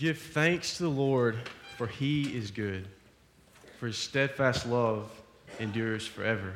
Give 0.00 0.16
thanks 0.16 0.78
to 0.78 0.84
the 0.84 0.88
Lord, 0.88 1.36
for 1.76 1.86
he 1.86 2.22
is 2.34 2.50
good, 2.50 2.88
for 3.78 3.86
his 3.86 3.98
steadfast 3.98 4.66
love 4.66 5.10
endures 5.58 6.06
forever. 6.06 6.54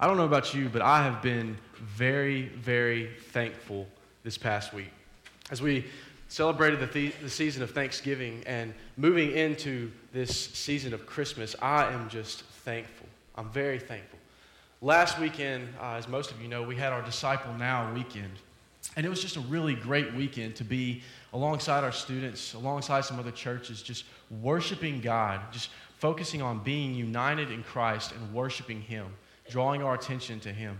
I 0.00 0.06
don't 0.06 0.16
know 0.16 0.24
about 0.24 0.54
you, 0.54 0.70
but 0.70 0.80
I 0.80 1.02
have 1.02 1.20
been 1.20 1.58
very, 1.76 2.44
very 2.46 3.10
thankful 3.32 3.86
this 4.22 4.38
past 4.38 4.72
week. 4.72 4.90
As 5.50 5.60
we 5.60 5.84
celebrated 6.28 6.80
the, 6.80 6.86
the, 6.86 7.12
the, 7.20 7.28
season 7.28 7.62
of 7.62 7.70
Thanksgiving 7.72 8.42
and 8.46 8.72
moving 8.96 9.32
into 9.32 9.92
this 10.14 10.34
season 10.34 10.94
of 10.94 11.04
Christmas, 11.04 11.54
I 11.60 11.92
am 11.92 12.08
just 12.08 12.44
thankful. 12.64 13.08
I'm 13.34 13.50
very 13.50 13.78
thankful. 13.78 14.18
Last 14.80 15.18
weekend, 15.18 15.68
uh, 15.78 15.96
as 15.96 16.08
most 16.08 16.30
of 16.30 16.40
you 16.40 16.48
know, 16.48 16.62
we 16.62 16.76
had 16.76 16.94
our 16.94 17.02
Disciple 17.02 17.52
Now 17.58 17.92
weekend. 17.92 18.32
And 18.96 19.06
it 19.06 19.08
was 19.08 19.22
just 19.22 19.36
a 19.36 19.40
really 19.40 19.74
great 19.74 20.14
weekend 20.14 20.56
to 20.56 20.64
be 20.64 21.02
alongside 21.32 21.84
our 21.84 21.92
students, 21.92 22.54
alongside 22.54 23.04
some 23.04 23.18
other 23.18 23.30
churches, 23.30 23.82
just 23.82 24.04
worshiping 24.42 25.00
God, 25.00 25.40
just 25.52 25.70
focusing 25.98 26.42
on 26.42 26.60
being 26.60 26.94
united 26.94 27.50
in 27.50 27.62
Christ 27.62 28.12
and 28.12 28.34
worshiping 28.34 28.80
Him, 28.80 29.06
drawing 29.48 29.82
our 29.82 29.94
attention 29.94 30.40
to 30.40 30.52
Him. 30.52 30.76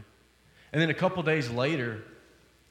And 0.73 0.83
then 0.83 0.91
a 0.91 0.95
couple 0.95 1.23
days 1.23 1.51
later, 1.51 2.03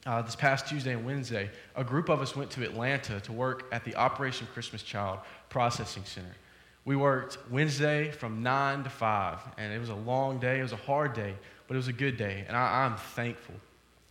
uh, 0.06 0.22
this 0.22 0.36
past 0.36 0.68
Tuesday 0.68 0.94
and 0.94 1.06
Wednesday, 1.06 1.50
a 1.76 1.84
group 1.84 2.10
of 2.10 2.22
us 2.22 2.36
went 2.36 2.50
to 2.52 2.64
Atlanta 2.64 3.20
to 3.22 3.32
work 3.32 3.66
at 3.72 3.84
the 3.86 3.96
Operation 3.96 4.48
Christmas 4.54 4.82
Child 4.82 5.20
Processing 5.50 6.04
Center. 6.06 6.36
We 6.86 6.96
worked 6.96 7.38
Wednesday 7.52 8.12
from 8.12 8.42
9 8.42 8.84
to 8.84 8.90
5, 8.90 9.40
and 9.58 9.74
it 9.74 9.80
was 9.80 9.90
a 9.90 9.96
long 9.96 10.40
day. 10.40 10.60
It 10.60 10.64
was 10.64 10.72
a 10.72 10.78
hard 10.78 11.14
day, 11.14 11.36
but 11.68 11.76
it 11.76 11.78
was 11.78 11.90
a 11.90 11.94
good 11.94 12.18
day, 12.18 12.46
and 12.48 12.56
I, 12.56 12.86
I'm 12.86 12.96
thankful. 12.96 13.56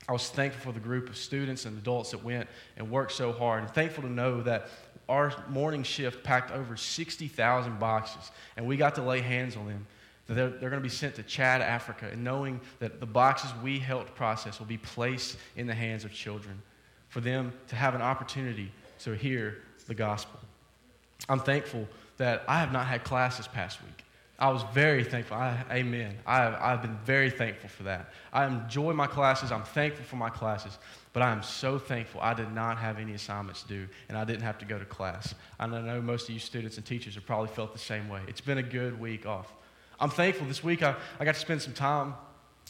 I 0.08 0.12
was 0.12 0.30
thankful 0.30 0.72
for 0.72 0.72
the 0.72 0.82
group 0.82 1.10
of 1.10 1.16
students 1.16 1.66
and 1.66 1.76
adults 1.76 2.12
that 2.12 2.24
went 2.24 2.48
and 2.78 2.90
worked 2.90 3.12
so 3.12 3.30
hard, 3.30 3.62
and 3.62 3.70
thankful 3.70 4.02
to 4.04 4.10
know 4.10 4.40
that 4.42 4.68
our 5.08 5.32
morning 5.48 5.82
shift 5.82 6.24
packed 6.24 6.50
over 6.50 6.76
60,000 6.76 7.78
boxes, 7.78 8.30
and 8.56 8.66
we 8.66 8.76
got 8.76 8.94
to 8.94 9.02
lay 9.02 9.20
hands 9.20 9.54
on 9.56 9.66
them. 9.66 9.86
They're, 10.26 10.50
they're 10.50 10.70
going 10.70 10.82
to 10.82 10.88
be 10.88 10.88
sent 10.88 11.14
to 11.16 11.22
Chad, 11.22 11.62
Africa, 11.62 12.08
and 12.10 12.22
knowing 12.22 12.60
that 12.80 13.00
the 13.00 13.06
boxes 13.06 13.50
we 13.62 13.78
helped 13.78 14.14
process 14.14 14.58
will 14.58 14.66
be 14.66 14.76
placed 14.78 15.38
in 15.56 15.66
the 15.66 15.74
hands 15.74 16.04
of 16.04 16.12
children 16.12 16.60
for 17.08 17.20
them 17.20 17.52
to 17.68 17.76
have 17.76 17.94
an 17.94 18.02
opportunity 18.02 18.70
to 19.00 19.12
hear 19.12 19.58
the 19.86 19.94
gospel. 19.94 20.38
I'm 21.28 21.40
thankful 21.40 21.88
that 22.18 22.44
I 22.46 22.60
have 22.60 22.72
not 22.72 22.86
had 22.86 23.04
class 23.04 23.38
this 23.38 23.48
past 23.48 23.82
week. 23.82 24.04
I 24.40 24.50
was 24.50 24.62
very 24.72 25.02
thankful. 25.02 25.36
I, 25.36 25.64
amen. 25.68 26.14
I, 26.24 26.72
I've 26.72 26.80
been 26.80 26.96
very 27.04 27.28
thankful 27.28 27.68
for 27.68 27.82
that. 27.84 28.12
I 28.32 28.46
enjoy 28.46 28.92
my 28.92 29.08
classes. 29.08 29.50
I'm 29.50 29.64
thankful 29.64 30.04
for 30.04 30.14
my 30.14 30.30
classes. 30.30 30.78
But 31.12 31.24
I 31.24 31.32
am 31.32 31.42
so 31.42 31.76
thankful 31.76 32.20
I 32.20 32.34
did 32.34 32.52
not 32.52 32.78
have 32.78 32.98
any 33.00 33.14
assignments 33.14 33.64
due 33.64 33.88
and 34.08 34.16
I 34.16 34.24
didn't 34.24 34.42
have 34.42 34.58
to 34.58 34.64
go 34.64 34.78
to 34.78 34.84
class. 34.84 35.34
And 35.58 35.74
I 35.74 35.80
know 35.80 36.00
most 36.00 36.28
of 36.28 36.34
you 36.34 36.38
students 36.38 36.76
and 36.76 36.86
teachers 36.86 37.16
have 37.16 37.26
probably 37.26 37.48
felt 37.48 37.72
the 37.72 37.80
same 37.80 38.08
way. 38.08 38.20
It's 38.28 38.40
been 38.40 38.58
a 38.58 38.62
good 38.62 39.00
week 39.00 39.26
off. 39.26 39.52
I'm 39.98 40.10
thankful 40.10 40.46
this 40.46 40.62
week 40.62 40.84
I, 40.84 40.94
I 41.18 41.24
got 41.24 41.34
to 41.34 41.40
spend 41.40 41.60
some 41.60 41.72
time 41.72 42.14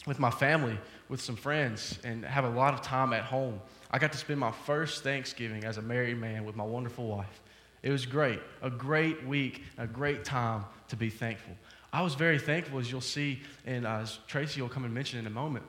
with 0.07 0.17
my 0.17 0.31
family, 0.31 0.79
with 1.07 1.21
some 1.21 1.35
friends, 1.35 1.99
and 2.03 2.25
have 2.25 2.45
a 2.45 2.49
lot 2.49 2.73
of 2.73 2.81
time 2.81 3.13
at 3.13 3.25
home. 3.25 3.61
I 3.91 3.99
got 3.99 4.11
to 4.13 4.17
spend 4.17 4.39
my 4.39 4.51
first 4.51 5.03
Thanksgiving 5.03 5.65
as 5.65 5.77
a 5.77 5.83
married 5.83 6.17
man 6.17 6.45
with 6.45 6.55
my 6.55 6.63
wonderful 6.63 7.05
wife. 7.05 7.41
It 7.83 7.91
was 7.91 8.07
great, 8.07 8.39
a 8.63 8.71
great 8.71 9.23
week, 9.27 9.61
a 9.77 9.85
great 9.85 10.25
time 10.25 10.65
to 10.89 10.95
be 10.95 11.09
thankful. 11.09 11.55
I 11.91 12.01
was 12.01 12.15
very 12.15 12.37
thankful, 12.37 12.79
as 12.79 12.91
you'll 12.91 13.01
see, 13.01 13.41
and 13.65 13.85
uh, 13.85 13.99
as 14.01 14.19
Tracy 14.27 14.61
will 14.61 14.69
come 14.69 14.85
and 14.85 14.93
mention 14.93 15.19
in 15.19 15.25
a 15.25 15.31
moment, 15.31 15.65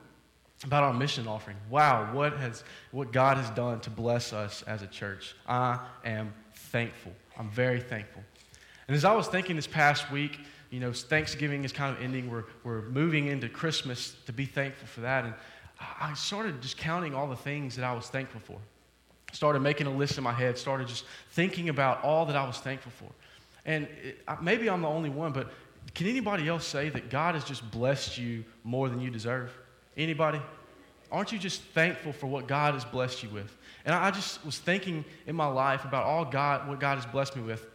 about 0.63 0.83
our 0.83 0.93
mission 0.93 1.27
offering. 1.27 1.57
Wow, 1.69 2.13
what, 2.13 2.37
has, 2.37 2.63
what 2.91 3.11
God 3.11 3.37
has 3.37 3.49
done 3.51 3.79
to 3.81 3.89
bless 3.89 4.31
us 4.31 4.61
as 4.63 4.83
a 4.83 4.87
church. 4.87 5.35
I 5.47 5.79
am 6.05 6.33
thankful. 6.53 7.13
I'm 7.37 7.49
very 7.49 7.79
thankful. 7.79 8.21
And 8.87 8.95
as 8.95 9.03
I 9.03 9.15
was 9.15 9.27
thinking 9.27 9.55
this 9.55 9.65
past 9.65 10.11
week, 10.11 10.39
you 10.69 10.79
know, 10.79 10.93
Thanksgiving 10.93 11.63
is 11.63 11.71
kind 11.71 11.95
of 11.95 12.03
ending. 12.03 12.29
We're, 12.29 12.43
we're 12.63 12.83
moving 12.83 13.27
into 13.27 13.49
Christmas 13.49 14.15
to 14.27 14.33
be 14.33 14.45
thankful 14.45 14.87
for 14.87 15.01
that. 15.01 15.25
And 15.25 15.33
I 15.99 16.13
started 16.13 16.61
just 16.61 16.77
counting 16.77 17.15
all 17.15 17.27
the 17.27 17.35
things 17.35 17.75
that 17.77 17.83
I 17.83 17.93
was 17.93 18.07
thankful 18.07 18.41
for 18.41 18.59
started 19.31 19.61
making 19.61 19.87
a 19.87 19.91
list 19.91 20.17
in 20.17 20.23
my 20.23 20.33
head, 20.33 20.57
started 20.57 20.87
just 20.87 21.05
thinking 21.31 21.69
about 21.69 22.03
all 22.03 22.25
that 22.25 22.35
I 22.35 22.45
was 22.45 22.57
thankful 22.57 22.91
for. 22.91 23.09
And 23.65 23.87
it, 24.03 24.19
maybe 24.41 24.69
I'm 24.69 24.81
the 24.81 24.87
only 24.87 25.09
one, 25.09 25.31
but 25.31 25.51
can 25.93 26.07
anybody 26.07 26.47
else 26.47 26.65
say 26.65 26.89
that 26.89 27.09
God 27.09 27.35
has 27.35 27.43
just 27.43 27.69
blessed 27.71 28.17
you 28.17 28.43
more 28.63 28.89
than 28.89 29.01
you 29.01 29.09
deserve? 29.09 29.51
Anybody? 29.97 30.41
Aren't 31.11 31.31
you 31.31 31.39
just 31.39 31.61
thankful 31.61 32.13
for 32.13 32.27
what 32.27 32.47
God 32.47 32.73
has 32.73 32.85
blessed 32.85 33.23
you 33.23 33.29
with? 33.29 33.55
And 33.85 33.93
I 33.93 34.11
just 34.11 34.43
was 34.45 34.57
thinking 34.57 35.03
in 35.27 35.35
my 35.35 35.47
life 35.47 35.83
about 35.83 36.05
all 36.05 36.23
God, 36.23 36.67
what 36.67 36.79
God 36.79 36.95
has 36.95 37.05
blessed 37.05 37.35
me 37.35 37.43
with. 37.43 37.67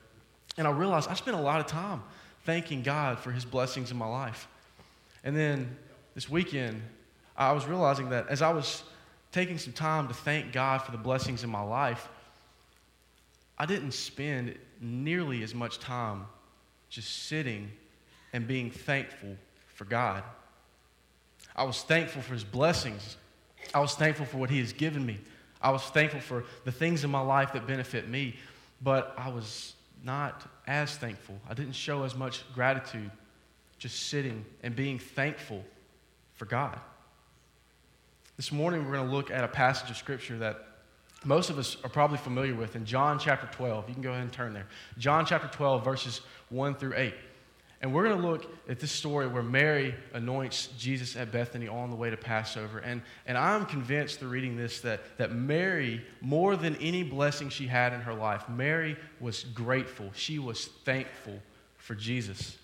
And 0.56 0.66
I 0.66 0.70
realized 0.70 1.10
I 1.10 1.14
spent 1.14 1.36
a 1.36 1.40
lot 1.40 1.60
of 1.60 1.66
time 1.66 2.02
thanking 2.44 2.82
God 2.82 3.18
for 3.18 3.30
his 3.30 3.44
blessings 3.44 3.90
in 3.90 3.96
my 3.96 4.06
life. 4.06 4.48
And 5.24 5.36
then 5.36 5.76
this 6.14 6.30
weekend, 6.30 6.80
I 7.36 7.52
was 7.52 7.66
realizing 7.66 8.08
that 8.10 8.28
as 8.28 8.40
I 8.40 8.50
was 8.50 8.84
taking 9.32 9.58
some 9.58 9.74
time 9.74 10.08
to 10.08 10.14
thank 10.14 10.52
God 10.52 10.78
for 10.78 10.92
the 10.92 10.98
blessings 10.98 11.44
in 11.44 11.50
my 11.50 11.60
life, 11.60 12.08
I 13.58 13.66
didn't 13.66 13.92
spend 13.92 14.56
nearly 14.80 15.42
as 15.42 15.54
much 15.54 15.78
time 15.78 16.26
just 16.88 17.24
sitting 17.24 17.70
and 18.32 18.46
being 18.46 18.70
thankful 18.70 19.36
for 19.74 19.84
God. 19.84 20.22
I 21.54 21.64
was 21.64 21.82
thankful 21.82 22.22
for 22.22 22.34
His 22.34 22.44
blessings. 22.44 23.16
I 23.74 23.80
was 23.80 23.94
thankful 23.94 24.26
for 24.26 24.38
what 24.38 24.50
He 24.50 24.58
has 24.60 24.72
given 24.72 25.04
me. 25.04 25.18
I 25.60 25.70
was 25.70 25.82
thankful 25.82 26.20
for 26.20 26.44
the 26.64 26.72
things 26.72 27.04
in 27.04 27.10
my 27.10 27.20
life 27.20 27.52
that 27.54 27.66
benefit 27.66 28.08
me, 28.08 28.36
but 28.82 29.14
I 29.16 29.30
was 29.30 29.74
not 30.04 30.46
as 30.66 30.96
thankful. 30.96 31.36
I 31.48 31.54
didn't 31.54 31.74
show 31.74 32.04
as 32.04 32.14
much 32.14 32.44
gratitude 32.54 33.10
just 33.78 34.08
sitting 34.08 34.44
and 34.62 34.76
being 34.76 34.98
thankful 34.98 35.64
for 36.34 36.44
God. 36.44 36.78
This 38.36 38.52
morning, 38.52 38.84
we're 38.84 38.92
going 38.92 39.08
to 39.08 39.14
look 39.14 39.30
at 39.30 39.44
a 39.44 39.48
passage 39.48 39.90
of 39.90 39.96
Scripture 39.96 40.38
that 40.38 40.65
most 41.24 41.50
of 41.50 41.58
us 41.58 41.76
are 41.82 41.90
probably 41.90 42.18
familiar 42.18 42.54
with 42.54 42.76
in 42.76 42.84
John 42.84 43.18
chapter 43.18 43.48
12. 43.56 43.88
You 43.88 43.94
can 43.94 44.02
go 44.02 44.10
ahead 44.10 44.22
and 44.22 44.32
turn 44.32 44.52
there. 44.52 44.66
John 44.98 45.26
chapter 45.26 45.48
12, 45.48 45.84
verses 45.84 46.20
1 46.50 46.74
through 46.76 46.94
8. 46.96 47.14
And 47.82 47.92
we're 47.92 48.04
going 48.04 48.20
to 48.20 48.26
look 48.26 48.46
at 48.68 48.80
this 48.80 48.90
story 48.90 49.26
where 49.26 49.42
Mary 49.42 49.94
anoints 50.14 50.68
Jesus 50.78 51.14
at 51.14 51.30
Bethany 51.30 51.68
on 51.68 51.90
the 51.90 51.96
way 51.96 52.08
to 52.08 52.16
Passover. 52.16 52.78
And, 52.78 53.02
and 53.26 53.36
I'm 53.36 53.66
convinced 53.66 54.18
through 54.18 54.30
reading 54.30 54.56
this 54.56 54.80
that, 54.80 55.00
that 55.18 55.32
Mary, 55.32 56.04
more 56.22 56.56
than 56.56 56.76
any 56.76 57.02
blessing 57.02 57.50
she 57.50 57.66
had 57.66 57.92
in 57.92 58.00
her 58.00 58.14
life, 58.14 58.48
Mary 58.48 58.96
was 59.20 59.44
grateful. 59.44 60.10
She 60.14 60.38
was 60.38 60.66
thankful 60.84 61.38
for 61.76 61.94
Jesus. 61.94 62.56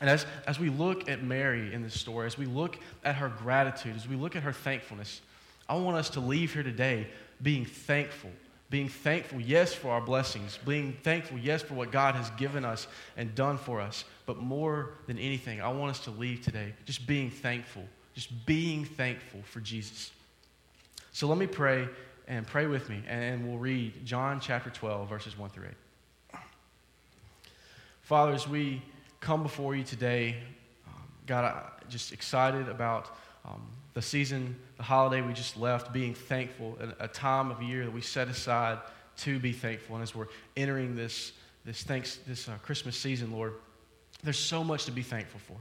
And 0.00 0.10
as, 0.10 0.26
as 0.46 0.58
we 0.58 0.68
look 0.68 1.08
at 1.08 1.22
Mary 1.22 1.72
in 1.72 1.82
this 1.82 1.98
story, 1.98 2.26
as 2.26 2.36
we 2.36 2.46
look 2.46 2.78
at 3.02 3.16
her 3.16 3.30
gratitude, 3.30 3.96
as 3.96 4.06
we 4.06 4.16
look 4.16 4.36
at 4.36 4.42
her 4.42 4.52
thankfulness, 4.52 5.22
I 5.68 5.76
want 5.76 5.96
us 5.96 6.10
to 6.10 6.20
leave 6.20 6.52
here 6.52 6.62
today 6.62 7.06
being 7.44 7.64
thankful. 7.64 8.30
Being 8.70 8.88
thankful, 8.88 9.40
yes, 9.40 9.72
for 9.72 9.90
our 9.90 10.00
blessings. 10.00 10.58
Being 10.66 10.96
thankful, 11.04 11.38
yes, 11.38 11.62
for 11.62 11.74
what 11.74 11.92
God 11.92 12.16
has 12.16 12.28
given 12.30 12.64
us 12.64 12.88
and 13.16 13.32
done 13.36 13.58
for 13.58 13.80
us. 13.80 14.04
But 14.26 14.38
more 14.38 14.94
than 15.06 15.18
anything, 15.18 15.60
I 15.60 15.68
want 15.68 15.90
us 15.90 16.00
to 16.04 16.10
leave 16.10 16.42
today 16.42 16.74
just 16.86 17.06
being 17.06 17.30
thankful. 17.30 17.84
Just 18.14 18.46
being 18.46 18.84
thankful 18.84 19.42
for 19.44 19.60
Jesus. 19.60 20.10
So 21.12 21.28
let 21.28 21.38
me 21.38 21.46
pray 21.46 21.88
and 22.26 22.46
pray 22.46 22.66
with 22.66 22.88
me, 22.88 23.02
and 23.06 23.46
we'll 23.46 23.58
read 23.58 24.04
John 24.04 24.40
chapter 24.40 24.70
12, 24.70 25.08
verses 25.08 25.38
1 25.38 25.50
through 25.50 25.66
8. 26.32 26.40
Father, 28.02 28.32
as 28.32 28.48
we 28.48 28.82
come 29.20 29.42
before 29.42 29.74
you 29.74 29.84
today, 29.84 30.36
um, 30.86 31.02
God, 31.26 31.44
I, 31.44 31.62
just 31.88 32.12
excited 32.12 32.68
about 32.68 33.14
um, 33.44 33.62
the 33.94 34.02
season, 34.02 34.56
the 34.76 34.82
holiday 34.82 35.22
we 35.22 35.32
just 35.32 35.56
left, 35.56 35.92
being 35.92 36.14
thankful, 36.14 36.76
a, 36.98 37.06
time 37.06 37.50
of 37.50 37.62
year 37.62 37.84
that 37.84 37.92
we 37.92 38.00
set 38.00 38.28
aside 38.28 38.78
to 39.18 39.38
be 39.38 39.52
thankful. 39.52 39.94
And 39.94 40.02
as 40.02 40.14
we're 40.14 40.26
entering 40.56 40.96
this, 40.96 41.32
this, 41.64 41.84
thanks, 41.84 42.18
this 42.26 42.48
uh, 42.48 42.56
Christmas 42.62 42.96
season, 42.96 43.32
Lord, 43.32 43.54
there's 44.24 44.38
so 44.38 44.64
much 44.64 44.84
to 44.86 44.90
be 44.90 45.02
thankful 45.02 45.40
for. 45.46 45.56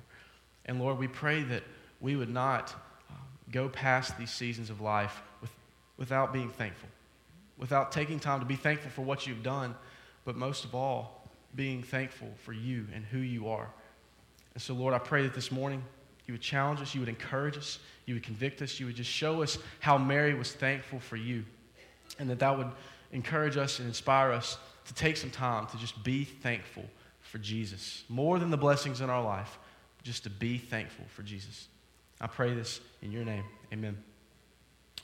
And 0.65 0.79
Lord, 0.79 0.97
we 0.97 1.07
pray 1.07 1.43
that 1.43 1.63
we 2.01 2.15
would 2.15 2.29
not 2.29 2.73
um, 3.11 3.17
go 3.51 3.69
past 3.69 4.17
these 4.17 4.31
seasons 4.31 4.71
of 4.71 4.81
life 4.81 5.21
with, 5.39 5.51
without 5.97 6.33
being 6.33 6.49
thankful, 6.49 6.89
without 7.59 7.91
taking 7.91 8.19
time 8.19 8.39
to 8.39 8.45
be 8.45 8.55
thankful 8.55 8.89
for 8.89 9.03
what 9.03 9.27
you've 9.27 9.43
done, 9.43 9.75
but 10.25 10.35
most 10.35 10.65
of 10.65 10.73
all, 10.73 11.29
being 11.55 11.83
thankful 11.83 12.29
for 12.43 12.51
you 12.51 12.87
and 12.95 13.05
who 13.05 13.19
you 13.19 13.47
are. 13.47 13.69
And 14.55 14.63
so, 14.63 14.73
Lord, 14.73 14.95
I 14.95 14.99
pray 14.99 15.21
that 15.21 15.35
this 15.35 15.51
morning 15.51 15.83
you 16.25 16.33
would 16.33 16.41
challenge 16.41 16.81
us, 16.81 16.93
you 16.93 17.01
would 17.01 17.09
encourage 17.09 17.57
us, 17.57 17.79
you 18.05 18.13
would 18.13 18.23
convict 18.23 18.61
us, 18.61 18.79
you 18.79 18.85
would 18.85 18.95
just 18.95 19.09
show 19.09 19.41
us 19.41 19.57
how 19.79 19.97
Mary 19.97 20.33
was 20.33 20.51
thankful 20.51 20.99
for 20.99 21.15
you. 21.15 21.43
And 22.19 22.29
that 22.29 22.39
that 22.39 22.57
would 22.57 22.69
encourage 23.11 23.57
us 23.57 23.79
and 23.79 23.87
inspire 23.87 24.31
us 24.31 24.57
to 24.85 24.93
take 24.93 25.17
some 25.17 25.29
time 25.29 25.67
to 25.67 25.77
just 25.77 26.03
be 26.03 26.23
thankful 26.23 26.85
for 27.21 27.37
Jesus. 27.37 28.03
More 28.09 28.39
than 28.39 28.49
the 28.49 28.57
blessings 28.57 29.01
in 29.01 29.09
our 29.09 29.23
life, 29.23 29.57
just 30.03 30.23
to 30.23 30.29
be 30.29 30.57
thankful 30.57 31.05
for 31.09 31.23
Jesus. 31.23 31.67
I 32.19 32.27
pray 32.27 32.53
this 32.53 32.81
in 33.01 33.11
your 33.11 33.23
name. 33.23 33.43
Amen. 33.71 33.97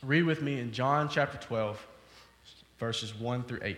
Read 0.04 0.24
with 0.24 0.42
me 0.42 0.60
in 0.60 0.71
John 0.71 1.10
chapter 1.10 1.38
12, 1.38 1.86
verses 2.77 3.13
1 3.16 3.44
through 3.44 3.60
8. 3.62 3.77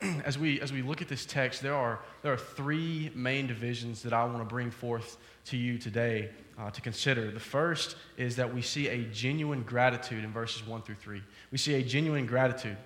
as 0.24 0.38
we, 0.38 0.60
as 0.60 0.72
we 0.72 0.82
look 0.82 1.02
at 1.02 1.08
this 1.08 1.26
text, 1.26 1.62
there 1.62 1.74
are, 1.74 2.00
there 2.22 2.32
are 2.32 2.38
three 2.38 3.10
main 3.14 3.46
divisions 3.46 4.02
that 4.02 4.12
I 4.12 4.24
want 4.24 4.38
to 4.38 4.44
bring 4.44 4.70
forth 4.70 5.18
to 5.46 5.56
you 5.56 5.78
today 5.78 6.30
uh, 6.58 6.70
to 6.70 6.80
consider. 6.80 7.30
The 7.30 7.40
first 7.40 7.96
is 8.16 8.36
that 8.36 8.52
we 8.52 8.62
see 8.62 8.88
a 8.88 9.04
genuine 9.04 9.62
gratitude 9.62 10.24
in 10.24 10.32
verses 10.32 10.66
1 10.66 10.82
through 10.82 10.96
3. 10.96 11.22
We 11.50 11.58
see 11.58 11.74
a 11.74 11.82
genuine 11.82 12.26
gratitude. 12.26 12.76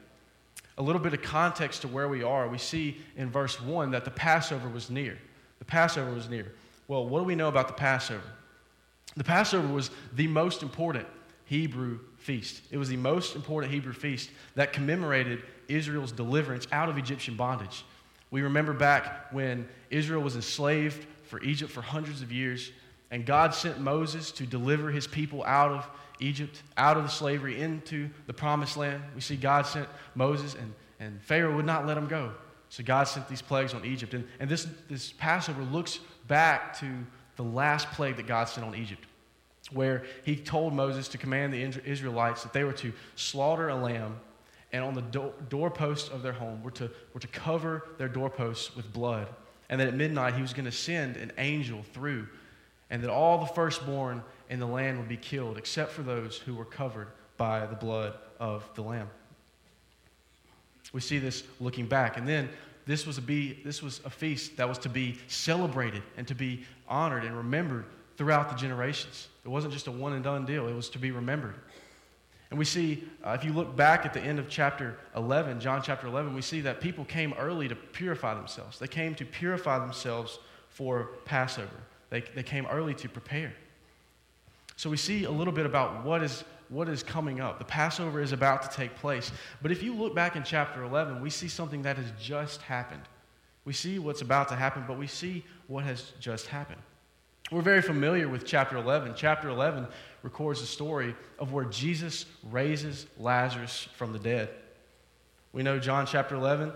A 0.77 0.83
little 0.83 1.01
bit 1.01 1.15
of 1.15 1.23
context 1.23 1.83
to 1.83 1.89
where 1.89 2.09
we 2.09 2.25
are. 2.25 2.49
We 2.49 2.59
see 2.59 2.97
in 3.17 3.31
verse 3.31 3.61
1 3.61 3.93
that 3.93 4.05
the 4.05 4.11
Passover 4.11 4.69
was 4.69 4.91
near. 4.91 5.17
The 5.61 5.65
Passover 5.65 6.13
was 6.13 6.29
near. 6.29 6.53
Well, 6.89 7.07
what 7.07 7.21
do 7.21 7.25
we 7.25 7.37
know 7.37 7.49
about 7.49 7.69
the 7.69 7.75
Passover? 7.75 8.25
The 9.17 9.25
Passover 9.25 9.69
was 9.69 9.91
the 10.15 10.27
most 10.27 10.65
important 10.65 11.07
Hebrew 11.45 12.01
feast. 12.19 12.63
It 12.71 12.79
was 12.79 12.89
the 12.89 12.97
most 12.97 13.37
important 13.37 13.73
Hebrew 13.73 13.93
feast 13.93 14.31
that 14.57 14.73
commemorated 14.73 15.43
Israel's 15.69 16.13
deliverance 16.13 16.67
out 16.73 16.89
of 16.89 16.99
Egyptian 16.99 17.37
bondage. 17.37 17.85
We 18.31 18.43
remember 18.43 18.73
back 18.73 19.33
when 19.33 19.69
Israel 19.91 20.23
was 20.23 20.35
enslaved 20.35 21.07
for 21.25 21.43
Egypt 21.43 21.71
for 21.71 21.83
hundreds 21.83 22.23
of 22.23 22.33
years, 22.33 22.73
and 23.11 23.25
God 23.25 23.55
sent 23.55 23.79
Moses 23.81 24.31
to 24.33 24.47
deliver 24.47 24.91
his 24.91 25.07
people 25.07 25.45
out 25.45 25.71
of 25.71 25.89
Egypt, 26.21 26.63
out 26.77 26.97
of 26.97 27.05
the 27.05 27.09
slavery, 27.09 27.61
into 27.61 28.09
the 28.27 28.33
promised 28.33 28.77
land. 28.77 29.03
We 29.15 29.21
see 29.21 29.37
God 29.37 29.67
sent 29.67 29.89
Moses, 30.15 30.55
and, 30.55 30.73
and 31.01 31.23
Pharaoh 31.23 31.55
would 31.57 31.67
not 31.67 31.87
let 31.87 31.97
him 31.97 32.09
go. 32.09 32.33
So 32.71 32.83
God 32.83 33.05
sent 33.05 33.29
these 33.29 33.43
plagues 33.43 33.75
on 33.75 33.85
Egypt. 33.85 34.15
And, 34.15 34.27
and 34.41 34.51
this, 34.51 34.67
this 34.89 35.13
Passover 35.13 35.63
looks 35.63 36.01
back 36.27 36.79
to 36.81 36.87
the 37.37 37.45
last 37.45 37.89
plague 37.93 38.17
that 38.17 38.27
God 38.27 38.49
sent 38.49 38.67
on 38.67 38.75
Egypt 38.75 39.05
where 39.73 40.05
he 40.25 40.37
told 40.37 40.73
Moses 40.73 41.09
to 41.09 41.19
command 41.19 41.53
the 41.53 41.63
Israelites 41.85 42.43
that 42.43 42.53
they 42.53 42.65
were 42.65 42.73
to 42.73 42.93
slaughter 43.17 43.69
a 43.69 43.75
lamb 43.75 44.21
and 44.75 44.83
on 44.83 44.93
the 44.93 45.03
do- 45.03 45.33
doorposts 45.51 46.09
of 46.09 46.21
their 46.21 46.33
home 46.33 46.61
were 46.65 46.71
to, 46.73 46.91
were 47.15 47.21
to 47.21 47.29
cover 47.29 47.87
their 47.97 48.09
doorposts 48.09 48.75
with 48.75 48.93
blood. 48.93 49.29
And 49.71 49.81
that 49.81 49.87
at 49.87 49.95
midnight 49.95 50.35
he 50.35 50.43
was 50.43 50.53
going 50.53 50.65
to 50.65 50.73
send 50.73 51.17
an 51.17 51.31
angel 51.39 51.85
through, 51.95 52.27
and 52.91 53.01
that 53.05 53.09
all 53.09 53.39
the 53.39 53.47
firstborn 53.47 54.21
in 54.51 54.59
the 54.59 54.67
land 54.67 54.99
would 54.99 55.09
be 55.09 55.17
killed, 55.17 55.59
except 55.59 55.93
for 55.93 56.03
those 56.03 56.39
who 56.39 56.57
were 56.57 56.65
covered 56.65 57.07
by 57.37 57.65
the 57.67 57.77
blood 57.77 58.15
of 58.41 58.69
the 58.75 58.83
lamb. 58.83 59.09
We 60.93 61.01
see 61.01 61.19
this 61.19 61.45
looking 61.61 61.87
back. 61.87 62.17
And 62.17 62.27
then 62.27 62.49
this 62.85 63.07
was, 63.07 63.17
a 63.17 63.23
be, 63.23 63.61
this 63.65 63.81
was 63.81 64.01
a 64.05 64.11
feast 64.11 64.57
that 64.57 64.69
was 64.69 64.79
to 64.79 64.89
be 64.89 65.19
celebrated 65.29 66.03
and 66.17 66.27
to 66.27 66.35
be 66.35 66.65
honored 66.89 67.23
and 67.23 67.37
remembered 67.37 67.85
throughout 68.17 68.51
the 68.51 68.57
generations. 68.57 69.29
It 69.45 69.49
wasn't 69.49 69.73
just 69.73 69.87
a 69.87 69.93
one 69.93 70.15
and 70.15 70.25
done 70.25 70.45
deal, 70.45 70.67
it 70.67 70.75
was 70.75 70.89
to 70.91 70.99
be 70.99 71.13
remembered. 71.13 71.55
And 72.55 72.59
we 72.61 72.65
see, 72.65 73.03
uh, 73.25 73.31
if 73.31 73.45
you 73.45 73.53
look 73.53 73.75
back 73.75 74.07
at 74.07 74.15
the 74.15 74.21
end 74.21 74.39
of 74.39 74.49
chapter 74.49 74.97
11, 75.17 75.59
John 75.59 75.83
chapter 75.83 76.07
11, 76.07 76.33
we 76.35 76.41
see 76.41 76.61
that 76.61 76.81
people 76.81 77.05
came 77.05 77.35
early 77.37 77.67
to 77.67 77.75
purify 77.75 78.33
themselves. 78.33 78.79
They 78.79 78.87
came 78.87 79.17
to 79.17 79.25
purify 79.25 79.81
themselves 79.81 80.39
for 80.69 81.09
Passover, 81.25 81.81
they, 82.11 82.21
they 82.21 82.45
came 82.45 82.67
early 82.67 82.95
to 82.95 83.09
prepare. 83.09 83.53
So 84.77 84.89
we 84.89 84.97
see 84.97 85.25
a 85.25 85.31
little 85.33 85.53
bit 85.53 85.67
about 85.67 86.05
what 86.05 86.23
is, 86.23 86.45
what 86.69 86.89
is 86.89 87.03
coming 87.03 87.41
up. 87.41 87.59
The 87.59 87.65
Passover 87.65 88.23
is 88.23 88.31
about 88.31 88.63
to 88.63 88.69
take 88.69 88.95
place. 88.95 89.33
But 89.61 89.73
if 89.73 89.83
you 89.83 89.93
look 89.93 90.15
back 90.15 90.37
in 90.37 90.45
chapter 90.45 90.85
11, 90.85 91.21
we 91.21 91.31
see 91.31 91.49
something 91.49 91.83
that 91.83 91.97
has 91.97 92.13
just 92.23 92.63
happened. 92.63 93.03
We 93.65 93.73
see 93.73 93.99
what's 93.99 94.23
about 94.23 94.49
to 94.51 94.55
happen, 94.55 94.85
but 94.87 94.97
we 94.97 95.09
see 95.09 95.45
what 95.67 95.83
has 95.83 96.13
just 96.21 96.47
happened. 96.47 96.83
We're 97.55 97.63
very 97.63 97.83
familiar 97.83 98.29
with 98.29 98.45
chapter 98.45 98.77
11. 98.77 99.13
Chapter 99.15 99.49
11 99.49 99.87
records 100.25 100.61
the 100.61 100.67
story 100.67 101.15
of 101.39 101.53
where 101.53 101.67
Jesus 101.67 102.27
raises 102.51 103.07
Lazarus 103.17 103.87
from 103.95 104.13
the 104.13 104.19
dead. 104.19 104.49
We 105.53 105.63
know 105.63 105.79
John 105.79 106.05
chapter 106.05 106.35
11, 106.35 106.73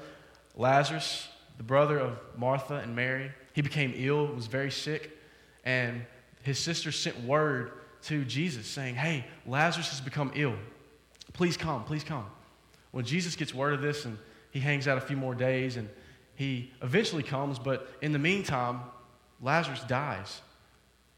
Lazarus, 0.54 1.26
the 1.56 1.64
brother 1.64 1.98
of 1.98 2.16
Martha 2.36 2.76
and 2.76 2.94
Mary, 2.94 3.32
he 3.54 3.60
became 3.60 3.92
ill, 3.96 4.28
was 4.28 4.46
very 4.46 4.70
sick, 4.70 5.18
and 5.64 6.06
his 6.42 6.60
sister 6.60 6.92
sent 6.92 7.24
word 7.24 7.72
to 8.02 8.24
Jesus 8.24 8.64
saying, 8.68 8.94
Hey, 8.94 9.26
Lazarus 9.46 9.88
has 9.90 10.00
become 10.00 10.30
ill. 10.36 10.54
Please 11.32 11.56
come, 11.56 11.82
please 11.82 12.04
come. 12.04 12.26
When 12.92 13.04
Jesus 13.04 13.34
gets 13.34 13.52
word 13.52 13.74
of 13.74 13.82
this 13.82 14.04
and 14.04 14.16
he 14.52 14.60
hangs 14.60 14.86
out 14.86 14.96
a 14.96 15.00
few 15.00 15.16
more 15.16 15.34
days 15.34 15.76
and 15.76 15.88
he 16.36 16.70
eventually 16.82 17.24
comes, 17.24 17.58
but 17.58 17.90
in 18.00 18.12
the 18.12 18.20
meantime, 18.20 18.82
Lazarus 19.42 19.82
dies. 19.88 20.40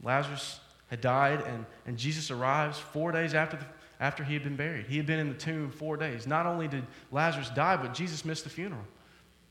Lazarus 0.02 0.61
had 0.88 1.00
died, 1.00 1.43
and, 1.43 1.64
and 1.87 1.97
Jesus 1.97 2.31
arrives 2.31 2.79
four 2.79 3.12
days 3.12 3.35
after, 3.35 3.56
the, 3.56 3.64
after 4.00 4.25
he 4.25 4.35
had 4.35 4.43
been 4.43 4.56
buried. 4.56 4.87
He 4.87 4.97
had 4.97 5.06
been 5.06 5.19
in 5.20 5.29
the 5.29 5.35
tomb 5.35 5.70
four 5.70 5.97
days. 5.97 6.26
Not 6.26 6.47
only 6.47 6.69
did 6.69 6.85
Lazarus 7.12 7.50
die, 7.50 7.76
but 7.76 7.94
Jesus 7.94 8.25
missed 8.25 8.44
the 8.44 8.50
funeral. 8.50 8.85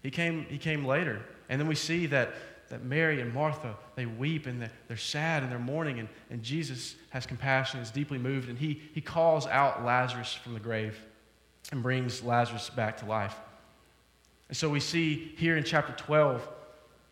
He 0.04 0.12
came, 0.12 0.46
he 0.50 0.57
came 0.57 0.86
later. 0.86 1.22
And 1.50 1.60
then 1.60 1.68
we 1.68 1.75
see 1.75 2.06
that, 2.07 2.34
that 2.69 2.84
Mary 2.84 3.22
and 3.22 3.34
Martha, 3.34 3.75
they 3.96 4.06
weep 4.06 4.48
and 4.48 4.62
they're, 4.62 4.72
they're 4.88 4.98
sad 4.98 5.44
and 5.44 5.52
they're 5.52 5.59
mourning, 5.59 6.00
and, 6.00 6.09
and 6.30 6.44
Jesus 6.44 6.95
has 7.12 7.26
compassion, 7.26 7.80
is 7.80 7.92
deeply 7.92 8.18
moved, 8.18 8.50
and 8.50 8.57
he, 8.57 8.81
he 8.94 9.02
calls 9.02 9.47
out 9.47 9.85
Lazarus 9.85 10.33
from 10.33 10.54
the 10.54 10.59
grave 10.59 10.97
and 11.71 11.81
brings 11.81 12.24
Lazarus 12.24 12.69
back 12.69 12.97
to 12.97 13.06
life. 13.06 13.35
And 14.50 14.57
so 14.57 14.68
we 14.69 14.80
see 14.80 15.33
here 15.38 15.56
in 15.56 15.64
chapter 15.64 15.94
12 15.94 16.47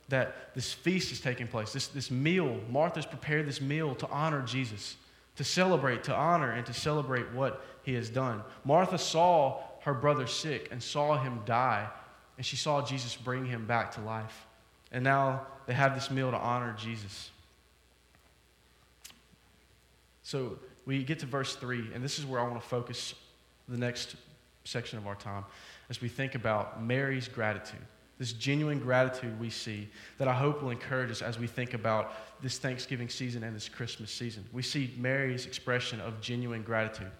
that 0.09 0.53
this 0.55 0.73
feast 0.73 1.11
is 1.11 1.19
taking 1.19 1.47
place, 1.47 1.73
this, 1.73 1.87
this 1.87 2.09
meal. 2.09 2.59
Martha's 2.69 3.05
prepared 3.05 3.47
this 3.47 3.59
meal 3.59 3.95
to 3.95 4.07
honor 4.07 4.41
Jesus, 4.41 4.95
to 5.35 5.43
celebrate, 5.43 6.03
to 6.05 6.15
honor, 6.15 6.51
and 6.51 6.65
to 6.65 6.73
celebrate 6.73 7.31
what 7.33 7.63
he 7.83 7.93
has 7.93 8.09
done. 8.09 8.41
Martha 8.63 8.97
saw 8.97 9.59
her 9.81 9.93
brother 9.93 10.27
sick 10.27 10.69
and 10.71 10.81
saw 10.81 11.17
him 11.17 11.41
die, 11.45 11.87
and 12.37 12.45
she 12.45 12.55
saw 12.55 12.81
Jesus 12.81 13.15
bring 13.15 13.45
him 13.45 13.65
back 13.65 13.91
to 13.93 14.01
life. 14.01 14.45
And 14.91 15.03
now 15.03 15.45
they 15.65 15.73
have 15.73 15.93
this 15.93 16.09
meal 16.09 16.31
to 16.31 16.37
honor 16.37 16.75
Jesus. 16.77 17.29
So 20.23 20.57
we 20.85 21.03
get 21.03 21.19
to 21.19 21.25
verse 21.25 21.55
3, 21.55 21.89
and 21.93 22.03
this 22.03 22.17
is 22.17 22.25
where 22.25 22.39
I 22.39 22.43
want 22.43 22.61
to 22.61 22.67
focus 22.67 23.13
the 23.67 23.77
next 23.77 24.15
section 24.63 24.97
of 24.97 25.07
our 25.07 25.15
time 25.15 25.43
as 25.89 26.01
we 26.01 26.07
think 26.07 26.35
about 26.35 26.81
Mary's 26.83 27.27
gratitude 27.27 27.85
this 28.19 28.33
genuine 28.33 28.79
gratitude 28.79 29.39
we 29.39 29.49
see 29.49 29.87
that 30.17 30.27
I 30.27 30.33
hope 30.33 30.61
will 30.61 30.71
encourage 30.71 31.11
us 31.11 31.21
as 31.21 31.37
we 31.37 31.47
think 31.47 31.73
about 31.73 32.41
this 32.41 32.57
Thanksgiving 32.57 33.09
season 33.09 33.43
and 33.43 33.55
this 33.55 33.69
Christmas 33.69 34.11
season. 34.11 34.45
We 34.51 34.63
see 34.63 34.93
Mary's 34.97 35.45
expression 35.45 35.99
of 36.01 36.19
genuine 36.19 36.63
gratitude. 36.63 37.11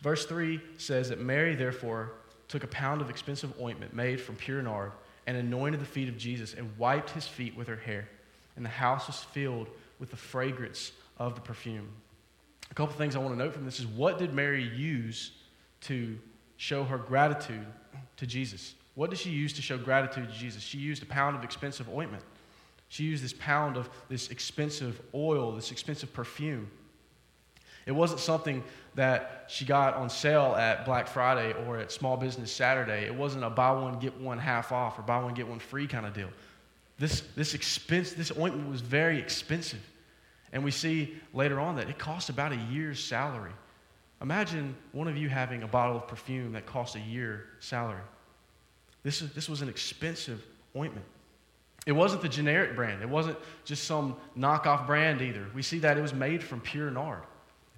Verse 0.00 0.26
3 0.26 0.60
says 0.76 1.08
that 1.08 1.20
Mary, 1.20 1.56
therefore, 1.56 2.12
took 2.46 2.62
a 2.62 2.68
pound 2.68 3.00
of 3.00 3.10
expensive 3.10 3.52
ointment 3.60 3.94
made 3.94 4.20
from 4.20 4.36
pure 4.36 4.62
nard 4.62 4.92
and 5.26 5.36
anointed 5.36 5.80
the 5.80 5.86
feet 5.86 6.08
of 6.08 6.16
Jesus 6.16 6.54
and 6.54 6.70
wiped 6.78 7.10
his 7.10 7.26
feet 7.26 7.56
with 7.56 7.66
her 7.68 7.76
hair. 7.76 8.08
And 8.56 8.64
the 8.64 8.70
house 8.70 9.06
was 9.06 9.18
filled 9.18 9.68
with 9.98 10.10
the 10.10 10.16
fragrance 10.16 10.92
of 11.18 11.34
the 11.34 11.40
perfume. 11.40 11.88
A 12.70 12.74
couple 12.74 12.94
things 12.94 13.16
I 13.16 13.18
want 13.18 13.32
to 13.32 13.38
note 13.38 13.54
from 13.54 13.64
this 13.64 13.80
is 13.80 13.86
what 13.86 14.18
did 14.18 14.32
Mary 14.32 14.62
use 14.62 15.32
to 15.82 16.18
show 16.56 16.84
her 16.84 16.98
gratitude 16.98 17.66
to 18.16 18.26
Jesus? 18.26 18.74
What 18.98 19.10
did 19.10 19.20
she 19.20 19.30
use 19.30 19.52
to 19.52 19.62
show 19.62 19.78
gratitude 19.78 20.28
to 20.28 20.36
Jesus? 20.36 20.60
She 20.60 20.78
used 20.78 21.04
a 21.04 21.06
pound 21.06 21.36
of 21.36 21.44
expensive 21.44 21.88
ointment. 21.88 22.24
She 22.88 23.04
used 23.04 23.22
this 23.22 23.32
pound 23.32 23.76
of 23.76 23.88
this 24.08 24.28
expensive 24.30 25.00
oil, 25.14 25.52
this 25.52 25.70
expensive 25.70 26.12
perfume. 26.12 26.68
It 27.86 27.92
wasn't 27.92 28.18
something 28.18 28.64
that 28.96 29.44
she 29.46 29.64
got 29.64 29.94
on 29.94 30.10
sale 30.10 30.56
at 30.58 30.84
Black 30.84 31.06
Friday 31.06 31.54
or 31.64 31.78
at 31.78 31.92
Small 31.92 32.16
Business 32.16 32.50
Saturday. 32.50 33.04
It 33.04 33.14
wasn't 33.14 33.44
a 33.44 33.50
buy 33.50 33.70
one, 33.70 34.00
get 34.00 34.20
one 34.20 34.36
half 34.36 34.72
off 34.72 34.98
or 34.98 35.02
buy 35.02 35.22
one, 35.22 35.32
get 35.32 35.46
one 35.46 35.60
free 35.60 35.86
kind 35.86 36.04
of 36.04 36.12
deal. 36.12 36.30
This, 36.98 37.22
this 37.36 37.54
expense, 37.54 38.14
this 38.14 38.36
ointment 38.36 38.68
was 38.68 38.80
very 38.80 39.20
expensive. 39.20 39.86
And 40.52 40.64
we 40.64 40.72
see 40.72 41.14
later 41.32 41.60
on 41.60 41.76
that 41.76 41.88
it 41.88 42.00
cost 42.00 42.30
about 42.30 42.50
a 42.50 42.56
year's 42.56 42.98
salary. 42.98 43.52
Imagine 44.20 44.74
one 44.90 45.06
of 45.06 45.16
you 45.16 45.28
having 45.28 45.62
a 45.62 45.68
bottle 45.68 45.98
of 45.98 46.08
perfume 46.08 46.50
that 46.54 46.66
costs 46.66 46.96
a 46.96 47.00
year's 47.00 47.46
salary. 47.60 48.02
This, 49.08 49.22
is, 49.22 49.32
this 49.32 49.48
was 49.48 49.62
an 49.62 49.70
expensive 49.70 50.44
ointment. 50.76 51.06
It 51.86 51.92
wasn't 51.92 52.20
the 52.20 52.28
generic 52.28 52.76
brand. 52.76 53.00
It 53.00 53.08
wasn't 53.08 53.38
just 53.64 53.84
some 53.84 54.16
knockoff 54.36 54.86
brand 54.86 55.22
either. 55.22 55.46
We 55.54 55.62
see 55.62 55.78
that 55.78 55.96
it 55.96 56.02
was 56.02 56.12
made 56.12 56.44
from 56.44 56.60
pure 56.60 56.90
nard. 56.90 57.22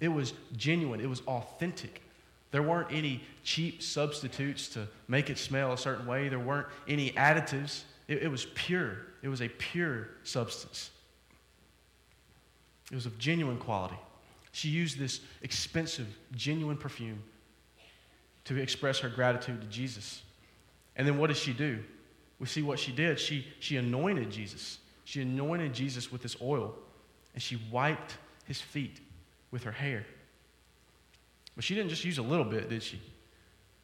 It 0.01 0.09
was 0.09 0.33
genuine. 0.57 0.99
It 0.99 1.07
was 1.07 1.21
authentic. 1.21 2.01
There 2.51 2.61
weren't 2.61 2.91
any 2.91 3.23
cheap 3.45 3.81
substitutes 3.81 4.67
to 4.73 4.89
make 5.07 5.29
it 5.29 5.37
smell 5.37 5.71
a 5.71 5.77
certain 5.77 6.05
way. 6.05 6.27
There 6.27 6.37
weren't 6.37 6.67
any 6.85 7.11
additives. 7.11 7.83
It, 8.09 8.23
it 8.23 8.27
was 8.27 8.47
pure. 8.53 8.97
It 9.21 9.29
was 9.29 9.41
a 9.41 9.47
pure 9.47 10.09
substance. 10.23 10.91
It 12.91 12.95
was 12.95 13.05
of 13.05 13.17
genuine 13.17 13.57
quality. 13.57 13.95
She 14.51 14.67
used 14.67 14.99
this 14.99 15.21
expensive, 15.43 16.07
genuine 16.35 16.75
perfume 16.75 17.23
to 18.43 18.57
express 18.57 18.99
her 18.99 19.07
gratitude 19.07 19.61
to 19.61 19.67
Jesus. 19.67 20.23
And 21.01 21.07
then 21.07 21.17
what 21.17 21.29
does 21.29 21.39
she 21.39 21.51
do? 21.51 21.79
We 22.37 22.45
see 22.45 22.61
what 22.61 22.77
she 22.77 22.91
did. 22.91 23.19
She, 23.19 23.47
she 23.59 23.77
anointed 23.77 24.29
Jesus. 24.29 24.77
She 25.03 25.19
anointed 25.23 25.73
Jesus 25.73 26.11
with 26.11 26.21
this 26.21 26.35
oil, 26.43 26.75
and 27.33 27.41
she 27.41 27.59
wiped 27.71 28.17
his 28.45 28.61
feet 28.61 28.99
with 29.49 29.63
her 29.63 29.71
hair. 29.71 30.05
But 31.55 31.63
she 31.63 31.73
didn't 31.73 31.89
just 31.89 32.05
use 32.05 32.19
a 32.19 32.21
little 32.21 32.45
bit, 32.45 32.69
did 32.69 32.83
she? 32.83 33.01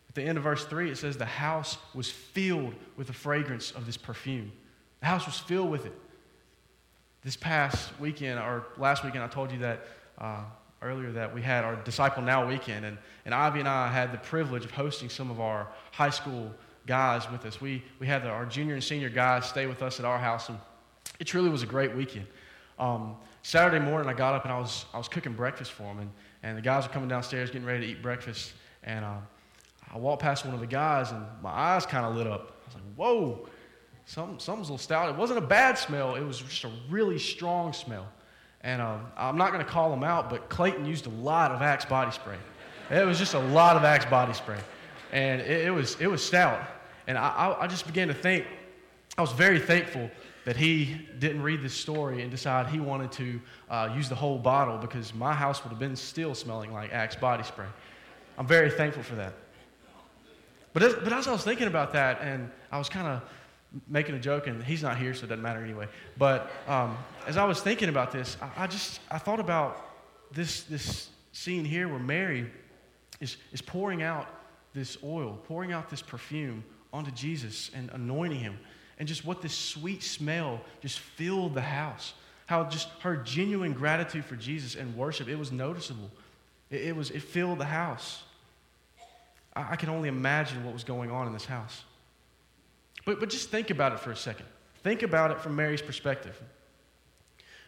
At 0.10 0.14
the 0.14 0.22
end 0.22 0.38
of 0.38 0.44
verse 0.44 0.64
3, 0.66 0.92
it 0.92 1.00
says 1.00 1.18
the 1.18 1.26
house 1.26 1.80
was 1.96 2.12
filled 2.12 2.76
with 2.98 3.08
the 3.08 3.14
fragrance 3.14 3.72
of 3.72 3.88
this 3.88 3.98
perfume. 3.98 4.52
The 5.00 5.08
house 5.08 5.26
was 5.26 5.40
filled 5.40 5.72
with 5.72 5.88
it. 5.88 6.00
This 7.24 7.36
past 7.36 8.00
weekend, 8.00 8.38
or 8.38 8.64
last 8.78 9.04
weekend, 9.04 9.24
I 9.24 9.28
told 9.28 9.52
you 9.52 9.58
that 9.58 9.88
uh, 10.20 10.44
earlier 10.84 11.12
that 11.14 11.34
we 11.34 11.42
had 11.42 11.64
our 11.64 11.78
Disciple 11.78 12.22
Now 12.22 12.48
weekend, 12.48 12.86
and, 12.86 13.00
and 13.26 13.34
Ivy 13.34 13.62
and 13.62 13.68
I 13.68 13.88
had 13.88 14.12
the 14.12 14.20
privilege 14.20 14.66
of 14.66 14.70
hosting 14.70 15.10
some 15.10 15.32
of 15.32 15.40
our 15.40 15.68
high 15.92 16.12
school 16.12 16.54
guys 16.88 17.29
with 17.29 17.46
us. 17.46 17.62
We, 17.62 17.84
we 18.00 18.08
had 18.08 18.25
our 18.25 18.46
junior 18.46 18.74
and 18.74 18.84
senior 18.84 19.10
guys 19.10 19.46
stay 19.46 19.67
with 19.67 19.84
us 19.84 20.00
at 20.00 20.06
our 20.06 20.17
house, 20.17 20.50
and 20.50 20.58
it 21.20 21.25
truly 21.25 21.50
was 21.50 21.62
a 21.62 21.67
great 21.67 21.96
weekend. 21.96 22.25
Um, 22.79 23.15
Saturday 23.44 23.84
morning, 23.84 24.10
I 24.10 24.13
got 24.13 24.34
up 24.34 24.44
and 24.46 24.51
I 24.51 24.60
was, 24.60 24.86
I 24.94 24.98
was 24.98 25.08
cooking 25.08 25.34
breakfast 25.34 25.74
for 25.74 25.84
them, 25.84 26.00
and, 26.00 26.12
and 26.44 26.58
the 26.58 26.62
guys 26.62 26.88
were 26.88 26.94
coming 26.94 27.10
downstairs 27.10 27.51
getting 27.51 27.67
ready 27.67 27.86
to 27.86 27.91
eat 27.91 28.01
breakfast, 28.01 28.53
and 28.84 29.06
uh, 29.06 29.17
I 29.94 29.98
walked 29.98 30.22
past 30.22 30.46
one 30.46 30.53
of 30.53 30.60
the 30.60 30.67
guys, 30.67 31.12
and 31.12 31.24
my 31.44 31.51
eyes 31.51 31.86
kind 31.86 32.06
of 32.06 32.15
lit 32.15 32.27
up. 32.27 32.62
I 32.63 32.65
was 32.65 32.75
like, 32.75 32.84
whoa, 32.96 33.48
something, 34.06 34.39
something's 34.39 34.70
a 34.70 34.72
little 34.72 34.84
stout. 34.84 35.10
It 35.10 35.15
wasn't 35.15 35.39
a 35.39 35.48
bad 35.48 35.77
smell, 35.77 36.15
it 36.15 36.24
was 36.24 36.39
just 36.39 36.63
a 36.63 36.72
really 36.89 37.20
strong 37.20 37.74
smell. 37.74 38.08
And 38.62 38.82
um, 38.82 39.06
I'm 39.15 39.38
not 39.38 39.51
going 39.53 39.63
to 39.63 39.70
call 39.70 39.94
him 39.94 40.03
out, 40.03 40.29
but 40.29 40.50
Clayton 40.50 40.86
used 40.86 41.06
a 41.06 41.12
lot 41.12 41.51
of 41.51 41.62
Axe 41.62 41.86
body 41.86 42.12
spray. 42.12 42.38
It 42.89 43.06
was 43.06 43.20
just 43.20 43.34
a 43.34 43.39
lot 43.39 43.75
of 43.75 43.84
Axe 43.84 44.06
body 44.06 44.34
spray. 44.34 44.60
And 45.12 45.41
it, 45.41 45.67
it 45.67 45.72
was, 45.72 45.96
it 46.00 46.08
was 46.08 46.24
stout. 46.24 46.60
And 47.08 47.18
I, 47.18 47.56
I 47.62 47.68
just 47.68 47.88
began 47.88 48.10
to 48.10 48.14
think, 48.14 48.46
I 49.18 49.22
was 49.22 49.32
very 49.32 49.60
thankful 49.60 50.12
that 50.46 50.56
he 50.56 50.96
didn't 51.20 51.42
read 51.42 51.62
this 51.62 51.74
story 51.74 52.22
and 52.22 52.30
decide 52.30 52.68
he 52.68 52.80
wanted 52.80 53.12
to 53.14 53.42
uh, 53.70 53.90
use 53.96 54.10
the 54.10 54.16
whole 54.16 54.38
bottle 54.38 54.78
because 54.78 55.14
my 55.14 55.34
house 55.34 55.64
would 55.64 55.70
have 55.70 55.80
been 55.80 55.96
still 55.96 56.36
smelling 56.36 56.72
like 56.72 56.94
Axe 56.94 57.16
body 57.16 57.44
spray. 57.44 57.66
I'm 58.38 58.48
very 58.48 58.70
thankful 58.70 59.04
for 59.04 59.16
that. 59.16 59.34
But 60.74 60.84
as, 60.84 60.94
but 60.94 61.12
as 61.12 61.28
I 61.28 61.32
was 61.32 61.44
thinking 61.44 61.68
about 61.68 61.94
that, 61.94 62.22
and 62.22 62.52
I 62.72 62.78
was 62.78 62.88
kind 62.88 63.08
of 63.08 63.24
making 63.88 64.16
a 64.16 64.20
joke, 64.20 64.48
and 64.48 64.64
he's 64.64 64.84
not 64.84 64.98
here, 64.98 65.14
so 65.14 65.26
it 65.26 65.30
doesn't 65.30 65.42
matter 65.42 65.64
anyway. 65.64 65.88
But 66.18 66.52
um, 66.68 66.98
as 67.26 67.36
I 67.36 67.46
was 67.46 67.62
thinking 67.62 67.90
about 67.90 68.12
this, 68.12 68.38
I, 68.42 68.64
I, 68.64 68.68
just 68.68 69.00
I 69.10 69.18
thought 69.18 69.40
about 69.40 69.90
this 70.32 70.64
this 70.64 71.10
scene 71.32 71.66
here 71.66 71.88
where 71.88 72.00
Mary 72.00 72.50
is 73.20 73.38
is 73.52 73.62
pouring 73.62 74.04
out 74.04 74.28
this 74.74 74.98
oil, 75.04 75.40
pouring 75.48 75.72
out 75.72 75.90
this 75.90 76.02
perfume 76.02 76.64
onto 76.94 77.12
Jesus 77.12 77.72
and 77.74 77.89
anointing 77.91 78.39
him, 78.39 78.58
and 79.00 79.08
just 79.08 79.25
what 79.25 79.41
this 79.41 79.53
sweet 79.53 80.03
smell 80.03 80.62
just 80.82 81.00
filled 81.00 81.53
the 81.53 81.62
house. 81.62 82.13
How 82.48 82.63
just 82.63 82.89
her 83.01 83.17
genuine 83.17 83.74
gratitude 83.74 84.25
for 84.25 84.36
Jesus 84.36 84.75
and 84.75 84.96
worship 84.96 85.27
it 85.27 85.36
was 85.36 85.51
noticeable. 85.51 86.10
It, 86.70 86.82
it 86.82 86.96
was 86.96 87.12
it 87.12 87.22
filled 87.22 87.60
the 87.60 87.65
house. 87.65 88.24
I, 89.56 89.74
I 89.74 89.75
can 89.75 89.89
only 89.89 90.10
imagine 90.10 90.63
what 90.63 90.74
was 90.74 90.84
going 90.84 91.12
on 91.12 91.27
in 91.27 91.34
this 91.34 91.46
house. 91.46 91.84
But, 93.06 93.20
but 93.20 93.29
just 93.29 93.50
think 93.50 93.70
about 93.70 93.94
it 93.94 94.00
for 94.00 94.12
a 94.12 94.15
second. 94.15 94.46
Think 94.84 95.03
about 95.03 95.32
it 95.32 95.39
from 95.39 95.56
Mary's 95.56 95.82
perspective. 95.82 96.41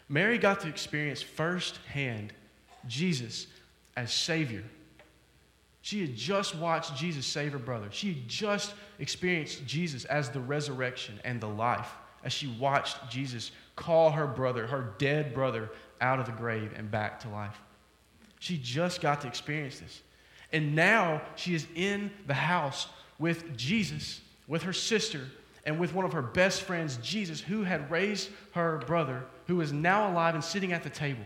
Mary 0.08 0.38
got 0.38 0.60
to 0.60 0.68
experience 0.68 1.22
firsthand 1.22 2.32
Jesus 2.86 3.46
as 3.96 4.12
Savior. 4.12 4.64
She 5.82 6.00
had 6.02 6.14
just 6.14 6.54
watched 6.54 6.96
Jesus 6.96 7.24
save 7.26 7.52
her 7.52 7.58
brother. 7.58 7.88
She 7.90 8.08
had 8.08 8.28
just 8.28 8.74
experienced 8.98 9.66
Jesus 9.66 10.04
as 10.04 10.30
the 10.30 10.40
resurrection 10.40 11.20
and 11.24 11.40
the 11.40 11.48
life 11.48 11.90
as 12.22 12.32
she 12.32 12.46
watched 12.58 13.10
Jesus 13.10 13.50
call 13.76 14.10
her 14.10 14.26
brother, 14.26 14.66
her 14.66 14.92
dead 14.98 15.32
brother, 15.32 15.70
out 16.02 16.20
of 16.20 16.26
the 16.26 16.32
grave 16.32 16.72
and 16.76 16.90
back 16.90 17.20
to 17.20 17.28
life. 17.28 17.58
She 18.38 18.58
just 18.58 19.00
got 19.00 19.22
to 19.22 19.28
experience 19.28 19.80
this. 19.80 20.02
And 20.52 20.74
now 20.74 21.22
she 21.36 21.54
is 21.54 21.66
in 21.74 22.10
the 22.26 22.34
house 22.34 22.88
with 23.18 23.56
Jesus 23.56 24.20
with 24.50 24.64
her 24.64 24.72
sister 24.72 25.20
and 25.64 25.78
with 25.78 25.94
one 25.94 26.04
of 26.04 26.12
her 26.12 26.22
best 26.22 26.62
friends, 26.62 26.98
Jesus, 27.02 27.40
who 27.40 27.62
had 27.62 27.90
raised 27.90 28.30
her 28.52 28.78
brother, 28.86 29.24
who 29.46 29.60
is 29.60 29.72
now 29.72 30.10
alive 30.10 30.34
and 30.34 30.42
sitting 30.42 30.72
at 30.72 30.82
the 30.82 30.90
table. 30.90 31.22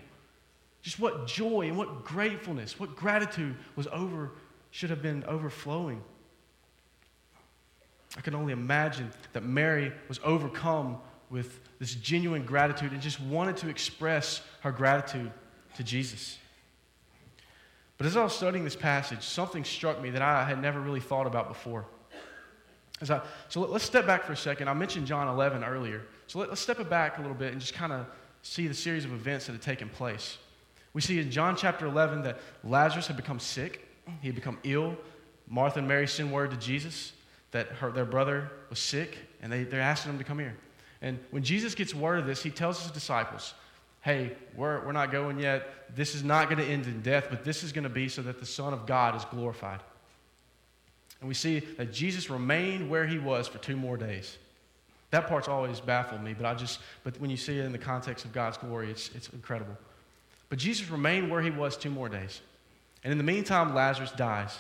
Just 0.83 1.01
what 1.01 1.27
joy 1.27 1.63
and 1.63 1.79
what 1.79 2.05
gratefulness, 2.05 2.79
what 2.79 2.95
gratitude 2.95 3.57
was 3.75 3.87
over, 3.87 4.33
should 4.75 4.91
have 4.91 5.01
been 5.01 5.23
overflowing. 5.29 6.03
I 8.17 8.21
can 8.23 8.35
only 8.35 8.53
imagine 8.53 9.09
that 9.33 9.45
Mary 9.45 9.93
was 10.09 10.19
overcome 10.25 10.99
with 11.31 11.61
this 11.79 11.95
genuine 11.95 12.45
gratitude 12.45 12.91
and 12.91 13.01
just 13.01 13.21
wanted 13.21 13.57
to 13.59 13.69
express 13.69 14.43
her 14.63 14.73
gratitude 14.73 15.31
to 15.77 15.85
Jesus. 15.85 16.39
But 17.99 18.09
as 18.09 18.17
I 18.17 18.25
was 18.25 18.35
studying 18.35 18.65
this 18.65 18.75
passage, 18.75 19.23
something 19.23 19.63
struck 19.63 20.03
me 20.03 20.11
that 20.11 20.23
I 20.23 20.45
had 20.45 20.61
never 20.61 20.81
really 20.81 20.99
thought 20.99 21.29
about 21.29 21.47
before. 21.47 21.85
I, 23.01 23.21
so 23.49 23.61
let, 23.61 23.71
us 23.71 23.85
step 23.85 24.09
back 24.09 24.25
for 24.25 24.33
a 24.33 24.37
second. 24.37 24.67
I 24.67 24.75
mentioned 24.75 25.07
John 25.07 25.29
11 25.29 25.63
earlier. 25.63 26.03
So 26.27 26.41
let, 26.41 26.49
us 26.49 26.59
step 26.59 26.81
it 26.81 26.91
back 26.91 27.19
a 27.19 27.21
little 27.21 27.37
bit 27.37 27.53
and 27.53 27.61
just 27.61 27.75
kind 27.75 27.93
of 27.93 28.07
see 28.43 28.67
the 28.67 28.75
series 28.75 29.05
of 29.05 29.13
events 29.13 29.47
that 29.47 29.53
had 29.53 29.63
taken 29.63 29.89
place. 29.89 30.37
We 30.95 31.01
see 31.01 31.21
in 31.21 31.31
John 31.31 31.55
chapter 31.55 31.87
11 31.87 32.25
that 32.25 32.41
Lazarus 32.65 33.07
had 33.07 33.15
become 33.17 33.39
sick, 33.39 33.84
he 34.21 34.29
had 34.29 34.35
become 34.35 34.59
ill. 34.65 34.97
Martha 35.49 35.79
and 35.79 35.89
Mary 35.89 36.07
send 36.07 36.33
word 36.33 36.51
to 36.51 36.57
Jesus 36.57 37.13
that 37.51 37.69
her, 37.69 37.91
their 37.91 38.05
brother 38.05 38.51
was 38.69 38.79
sick, 38.79 39.17
and 39.41 39.53
they, 39.53 39.65
they're 39.65 39.81
asking 39.81 40.13
him 40.13 40.19
to 40.19 40.25
come 40.25 40.39
here. 40.39 40.57
And 41.01 41.19
when 41.31 41.43
Jesus 41.43 41.75
gets 41.75 41.95
word 41.95 42.19
of 42.19 42.27
this, 42.27 42.43
he 42.43 42.51
tells 42.51 42.83
his 42.83 42.91
disciples, 42.91 43.55
Hey, 44.01 44.33
we're, 44.55 44.85
we're 44.85 44.93
not 44.93 45.11
going 45.11 45.39
yet. 45.39 45.95
This 45.95 46.15
is 46.15 46.23
not 46.23 46.51
going 46.51 46.59
to 46.59 46.65
end 46.65 46.85
in 46.87 47.01
death, 47.01 47.29
but 47.31 47.43
this 47.45 47.63
is 47.63 47.73
going 47.73 47.85
to 47.85 47.91
be 47.91 48.09
so 48.09 48.21
that 48.23 48.39
the 48.39 48.47
Son 48.47 48.75
of 48.75 48.87
God 48.87 49.17
is 49.17 49.25
glorified. 49.27 49.81
And 51.21 51.29
we 51.29 51.35
see 51.35 51.61
that 51.61 51.93
Jesus 51.93 52.29
remained 52.29 52.91
where 52.91 53.07
he 53.07 53.19
was 53.19 53.49
for 53.49 53.59
two 53.59 53.77
more 53.77 53.97
days. 53.97 54.37
That 55.11 55.27
part's 55.27 55.49
always 55.49 55.81
baffled 55.81 56.23
me, 56.23 56.35
but 56.35 56.45
I 56.45 56.55
just, 56.55 56.81
but 57.03 57.19
when 57.21 57.31
you 57.31 57.37
see 57.37 57.59
it 57.59 57.65
in 57.65 57.73
the 57.73 57.79
context 57.79 58.25
of 58.25 58.33
God's 58.33 58.59
glory, 58.59 58.91
it's, 58.91 59.11
it's 59.15 59.29
incredible. 59.29 59.77
But 60.51 60.59
Jesus 60.59 60.91
remained 60.91 61.31
where 61.31 61.41
he 61.41 61.51
was 61.51 61.77
two 61.77 61.89
more 61.89 62.09
days. 62.09 62.41
And 63.05 63.13
in 63.13 63.19
the 63.19 63.25
meantime, 63.25 63.75
Lazarus 63.75 64.13
dies. 64.13 64.59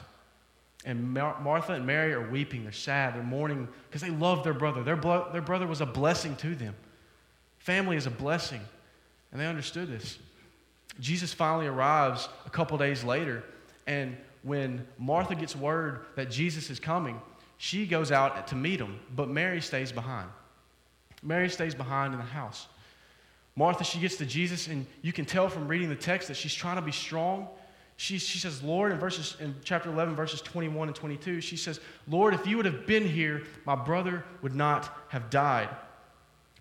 And 0.84 1.14
Mar- 1.14 1.40
Martha 1.40 1.72
and 1.72 1.86
Mary 1.86 2.12
are 2.12 2.30
weeping. 2.30 2.62
They're 2.62 2.72
sad. 2.72 3.14
They're 3.14 3.22
mourning 3.22 3.66
because 3.88 4.02
they 4.02 4.10
love 4.10 4.44
their 4.44 4.54
brother. 4.54 4.82
Their, 4.82 4.96
blo- 4.96 5.30
their 5.32 5.42
brother 5.42 5.66
was 5.66 5.80
a 5.80 5.86
blessing 5.86 6.36
to 6.36 6.54
them. 6.54 6.74
Family 7.58 7.96
is 7.96 8.06
a 8.06 8.10
blessing. 8.10 8.60
And 9.32 9.40
they 9.40 9.46
understood 9.46 9.88
this. 9.88 10.18
Jesus 11.00 11.32
finally 11.32 11.66
arrives 11.66 12.28
a 12.46 12.50
couple 12.50 12.78
days 12.78 13.02
later, 13.02 13.42
and 13.86 14.16
when 14.42 14.86
Martha 14.98 15.34
gets 15.34 15.56
word 15.56 16.04
that 16.14 16.30
Jesus 16.30 16.70
is 16.70 16.78
coming, 16.78 17.20
she 17.58 17.86
goes 17.86 18.12
out 18.12 18.46
to 18.48 18.54
meet 18.54 18.80
him, 18.80 19.00
but 19.16 19.28
Mary 19.28 19.60
stays 19.60 19.90
behind. 19.90 20.28
Mary 21.22 21.48
stays 21.48 21.74
behind 21.74 22.12
in 22.12 22.20
the 22.20 22.26
house. 22.26 22.66
Martha, 23.56 23.84
she 23.84 23.98
gets 23.98 24.16
to 24.16 24.26
Jesus, 24.26 24.68
and 24.68 24.86
you 25.02 25.12
can 25.12 25.24
tell 25.24 25.48
from 25.48 25.66
reading 25.66 25.88
the 25.88 25.96
text 25.96 26.28
that 26.28 26.36
she's 26.36 26.54
trying 26.54 26.76
to 26.76 26.82
be 26.82 26.92
strong. 26.92 27.48
She, 27.96 28.18
she 28.18 28.38
says, 28.38 28.62
Lord, 28.62 28.92
in, 28.92 28.98
verses, 28.98 29.36
in 29.40 29.54
chapter 29.62 29.88
11, 29.90 30.16
verses 30.16 30.40
21 30.40 30.88
and 30.88 30.96
22, 30.96 31.40
she 31.40 31.56
says, 31.56 31.80
Lord, 32.08 32.34
if 32.34 32.46
you 32.46 32.56
would 32.56 32.66
have 32.66 32.86
been 32.86 33.06
here, 33.06 33.44
my 33.66 33.76
brother 33.76 34.24
would 34.42 34.54
not 34.54 34.92
have 35.08 35.30
died. 35.30 35.68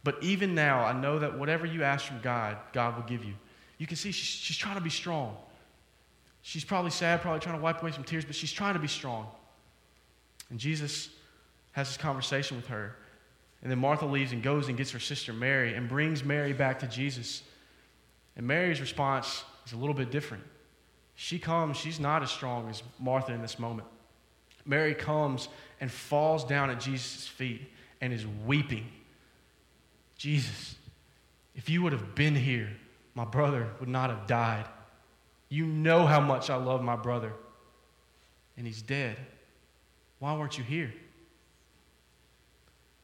But 0.03 0.21
even 0.21 0.53
now, 0.53 0.83
I 0.83 0.93
know 0.93 1.19
that 1.19 1.37
whatever 1.37 1.65
you 1.65 1.83
ask 1.83 2.05
from 2.05 2.21
God, 2.21 2.57
God 2.71 2.95
will 2.95 3.03
give 3.03 3.23
you. 3.23 3.33
You 3.77 3.87
can 3.87 3.97
see 3.97 4.11
she's, 4.11 4.27
she's 4.27 4.57
trying 4.57 4.75
to 4.75 4.81
be 4.81 4.89
strong. 4.89 5.35
She's 6.41 6.65
probably 6.65 6.91
sad, 6.91 7.21
probably 7.21 7.39
trying 7.39 7.55
to 7.55 7.61
wipe 7.61 7.81
away 7.81 7.91
some 7.91 8.03
tears, 8.03 8.25
but 8.25 8.35
she's 8.35 8.51
trying 8.51 8.73
to 8.73 8.79
be 8.79 8.87
strong. 8.87 9.27
And 10.49 10.59
Jesus 10.59 11.09
has 11.71 11.87
this 11.87 11.97
conversation 11.97 12.57
with 12.57 12.67
her. 12.67 12.95
And 13.61 13.71
then 13.71 13.79
Martha 13.79 14.05
leaves 14.05 14.33
and 14.33 14.43
goes 14.43 14.67
and 14.67 14.77
gets 14.77 14.91
her 14.91 14.99
sister 14.99 15.31
Mary 15.31 15.73
and 15.73 15.87
brings 15.87 16.23
Mary 16.23 16.51
back 16.51 16.79
to 16.79 16.87
Jesus. 16.87 17.43
And 18.35 18.45
Mary's 18.45 18.81
response 18.81 19.43
is 19.65 19.71
a 19.71 19.77
little 19.77 19.95
bit 19.95 20.11
different. 20.11 20.43
She 21.15 21.39
comes, 21.39 21.77
she's 21.77 21.99
not 21.99 22.23
as 22.23 22.31
strong 22.31 22.69
as 22.69 22.81
Martha 22.99 23.33
in 23.33 23.41
this 23.41 23.59
moment. 23.59 23.87
Mary 24.65 24.95
comes 24.95 25.47
and 25.79 25.91
falls 25.91 26.43
down 26.43 26.69
at 26.69 26.79
Jesus' 26.79 27.27
feet 27.27 27.69
and 28.01 28.13
is 28.13 28.25
weeping. 28.45 28.87
Jesus, 30.17 30.75
if 31.55 31.69
you 31.69 31.81
would 31.83 31.91
have 31.91 32.15
been 32.15 32.35
here, 32.35 32.69
my 33.15 33.25
brother 33.25 33.67
would 33.79 33.89
not 33.89 34.09
have 34.09 34.25
died. 34.25 34.65
You 35.49 35.65
know 35.65 36.05
how 36.05 36.19
much 36.19 36.49
I 36.49 36.55
love 36.55 36.81
my 36.81 36.95
brother, 36.95 37.33
and 38.57 38.65
he's 38.65 38.81
dead. 38.81 39.17
Why 40.19 40.35
weren't 40.35 40.57
you 40.57 40.63
here? 40.63 40.93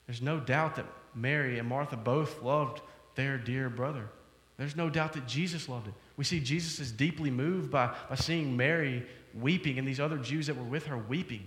There's 0.07 0.21
no 0.21 0.39
doubt 0.39 0.77
that 0.77 0.85
Mary 1.13 1.59
and 1.59 1.67
Martha 1.67 1.95
both 1.95 2.41
loved 2.41 2.81
their 3.15 3.37
dear 3.37 3.69
brother. 3.69 4.09
There's 4.57 4.75
no 4.75 4.89
doubt 4.89 5.13
that 5.13 5.27
Jesus 5.27 5.69
loved 5.69 5.87
it. 5.87 5.93
We 6.19 6.25
see 6.25 6.41
Jesus 6.41 6.81
is 6.81 6.91
deeply 6.91 7.31
moved 7.31 7.71
by, 7.71 7.95
by 8.09 8.15
seeing 8.15 8.57
Mary 8.57 9.05
weeping 9.33 9.79
and 9.79 9.87
these 9.87 10.01
other 10.01 10.17
Jews 10.17 10.47
that 10.47 10.57
were 10.57 10.65
with 10.65 10.87
her 10.87 10.97
weeping. 10.97 11.45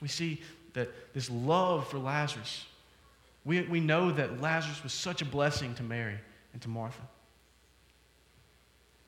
We 0.00 0.08
see 0.08 0.42
that 0.72 1.14
this 1.14 1.30
love 1.30 1.86
for 1.86 1.98
Lazarus. 1.98 2.66
We, 3.44 3.60
we 3.62 3.78
know 3.78 4.10
that 4.10 4.42
Lazarus 4.42 4.82
was 4.82 4.92
such 4.92 5.22
a 5.22 5.24
blessing 5.24 5.72
to 5.74 5.84
Mary 5.84 6.18
and 6.52 6.60
to 6.62 6.68
Martha. 6.68 7.00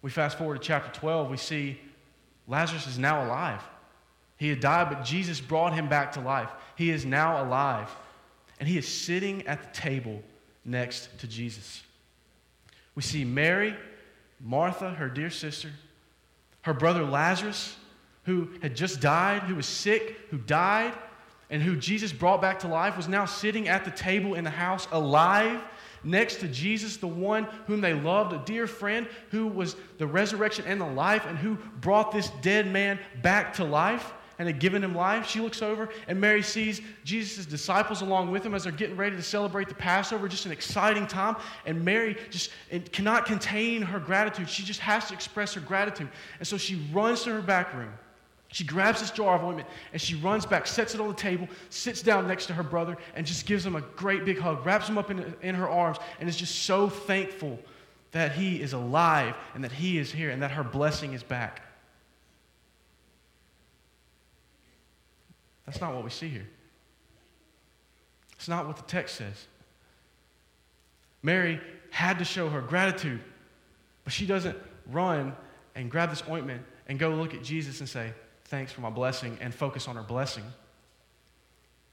We 0.00 0.11
fast 0.11 0.38
forward 0.38 0.62
to 0.62 0.68
chapter 0.68 0.97
12, 0.97 1.28
we 1.28 1.38
see 1.38 1.80
Lazarus 2.47 2.87
is 2.87 3.00
now 3.00 3.25
alive. 3.25 3.64
He 4.37 4.49
had 4.49 4.61
died, 4.61 4.90
but 4.90 5.04
Jesus 5.04 5.40
brought 5.40 5.75
him 5.75 5.88
back 5.88 6.12
to 6.12 6.20
life. 6.20 6.50
He 6.76 6.90
is 6.90 7.04
now 7.04 7.42
alive, 7.42 7.90
and 8.61 8.68
he 8.68 8.78
is 8.78 8.87
sitting 8.87 9.44
at 9.49 9.61
the 9.61 9.80
table 9.80 10.23
next 10.64 11.18
to 11.18 11.26
Jesus. 11.26 11.82
We 12.94 13.02
see 13.02 13.25
Mary, 13.25 13.76
Martha, 14.40 14.90
her 14.90 15.09
dear 15.09 15.30
sister, 15.30 15.71
her 16.62 16.75
brother 16.75 17.04
Lazarus, 17.04 17.76
who 18.25 18.49
had 18.62 18.76
just 18.76 19.00
died, 19.00 19.42
who 19.42 19.54
was 19.54 19.66
sick, 19.66 20.16
who 20.30 20.38
died, 20.38 20.92
and 21.50 21.62
who 21.62 21.76
Jesus 21.76 22.12
brought 22.12 22.42
back 22.42 22.59
to 22.61 22.68
life, 22.68 22.97
was 22.97 23.09
now 23.09 23.25
sitting 23.25 23.68
at 23.68 23.85
the 23.85 23.90
table 23.90 24.35
in 24.35 24.45
the 24.45 24.50
house 24.50 24.87
alive 24.92 25.61
next 26.04 26.37
to 26.37 26.49
Jesus, 26.49 26.97
the 26.97 27.07
one 27.07 27.45
whom 27.66 27.80
they 27.80 27.95
loved, 27.95 28.33
a 28.33 28.42
dear 28.45 28.66
friend 28.66 29.09
who 29.30 29.47
was 29.47 29.76
the 29.97 30.07
resurrection 30.07 30.64
and 30.66 30.80
the 30.80 30.87
life, 30.87 31.25
and 31.26 31.38
who 31.38 31.57
brought 31.80 32.12
this 32.12 32.30
dead 32.42 32.71
man 32.71 32.99
back 33.23 33.54
to 33.54 33.64
life 33.64 34.12
and 34.38 34.47
had 34.47 34.61
given 34.61 34.83
him 34.83 34.95
life. 34.95 35.26
She 35.28 35.40
looks 35.40 35.62
over, 35.62 35.88
and 36.07 36.21
Mary 36.21 36.42
sees 36.42 36.80
Jesus' 37.04 37.47
disciples 37.47 38.02
along 38.02 38.30
with 38.30 38.45
him 38.45 38.54
as 38.54 38.64
they're 38.64 38.73
getting 38.73 38.97
ready 38.97 39.16
to 39.16 39.23
celebrate 39.23 39.68
the 39.68 39.75
Passover. 39.75 40.28
Just 40.28 40.47
an 40.47 40.52
exciting 40.52 41.07
time. 41.07 41.37
And 41.66 41.85
Mary 41.85 42.16
just 42.30 42.50
cannot 42.92 43.26
contain 43.26 43.83
her 43.83 43.99
gratitude. 43.99 44.49
She 44.49 44.62
just 44.62 44.80
has 44.80 45.09
to 45.09 45.14
express 45.14 45.54
her 45.54 45.61
gratitude. 45.61 46.09
And 46.38 46.47
so 46.47 46.57
she 46.57 46.80
runs 46.92 47.23
to 47.25 47.33
her 47.33 47.42
back 47.42 47.75
room. 47.75 47.92
She 48.50 48.64
grabs 48.64 49.00
this 49.00 49.11
jar 49.11 49.37
of 49.37 49.45
ointment 49.45 49.68
and 49.92 50.00
she 50.00 50.14
runs 50.14 50.47
back, 50.47 50.66
sets 50.66 50.95
it 50.95 51.02
on 51.02 51.09
the 51.09 51.14
table, 51.14 51.47
sits 51.68 52.00
down 52.00 52.26
next 52.26 52.47
to 52.47 52.54
her 52.54 52.62
brother, 52.62 52.97
and 53.14 53.26
just 53.26 53.45
gives 53.45 53.64
him 53.64 53.76
a 53.76 53.83
great 53.83 54.25
big 54.25 54.38
hug, 54.38 54.64
wraps 54.64 54.88
him 54.88 54.97
up 54.97 55.11
in, 55.11 55.35
in 55.42 55.54
her 55.54 55.68
arms, 55.68 55.99
and 56.18 56.28
is 56.28 56.37
just 56.37 56.62
so 56.64 56.88
thankful 56.88 57.59
that 58.12 58.33
he 58.33 58.62
is 58.62 58.73
alive 58.73 59.35
and 59.54 59.62
that 59.62 59.73
he 59.73 59.99
is 59.99 60.11
here 60.11 60.30
and 60.30 60.42
that 60.42 60.50
her 60.50 60.64
blessing 60.64 61.12
is 61.12 61.23
back. 61.23 61.61
That's 65.68 65.82
not 65.82 65.94
what 65.94 66.02
we 66.02 66.08
see 66.08 66.30
here. 66.30 66.48
It's 68.37 68.48
not 68.48 68.66
what 68.66 68.78
the 68.78 68.84
text 68.84 69.16
says. 69.16 69.46
Mary 71.22 71.60
had 71.90 72.20
to 72.20 72.25
show 72.25 72.48
her 72.48 72.62
gratitude, 72.62 73.20
but 74.02 74.14
she 74.14 74.25
doesn't 74.25 74.56
run 74.90 75.37
and 75.74 75.90
grab 75.90 76.09
this 76.09 76.22
ointment 76.26 76.62
and 76.87 76.98
go 76.98 77.11
look 77.11 77.35
at 77.35 77.42
Jesus 77.42 77.81
and 77.81 77.88
say, 77.88 78.14
Thanks 78.46 78.72
for 78.72 78.81
my 78.81 78.88
blessing, 78.88 79.37
and 79.42 79.54
focus 79.54 79.88
on 79.88 79.96
her 79.96 80.02
blessing 80.02 80.44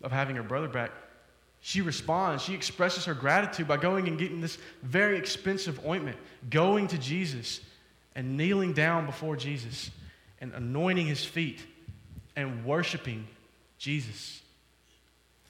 of 0.02 0.14
having 0.14 0.38
her 0.38 0.44
brother 0.44 0.70
back. 0.70 0.92
She 1.60 1.82
responds, 1.82 2.44
she 2.44 2.54
expresses 2.54 3.04
her 3.04 3.14
gratitude 3.14 3.68
by 3.68 3.76
going 3.76 4.08
and 4.08 4.18
getting 4.18 4.40
this 4.40 4.58
very 4.84 5.18
expensive 5.18 5.86
ointment, 5.86 6.16
going 6.50 6.88
to 6.88 6.98
Jesus 6.98 7.60
and 8.16 8.38
kneeling 8.38 8.72
down 8.72 9.06
before 9.06 9.36
Jesus 9.36 9.92
and 10.40 10.54
anointing 10.54 11.08
his 11.08 11.26
feet 11.26 11.60
and 12.38 12.64
worshiping 12.64 13.28
Jesus. 13.86 14.42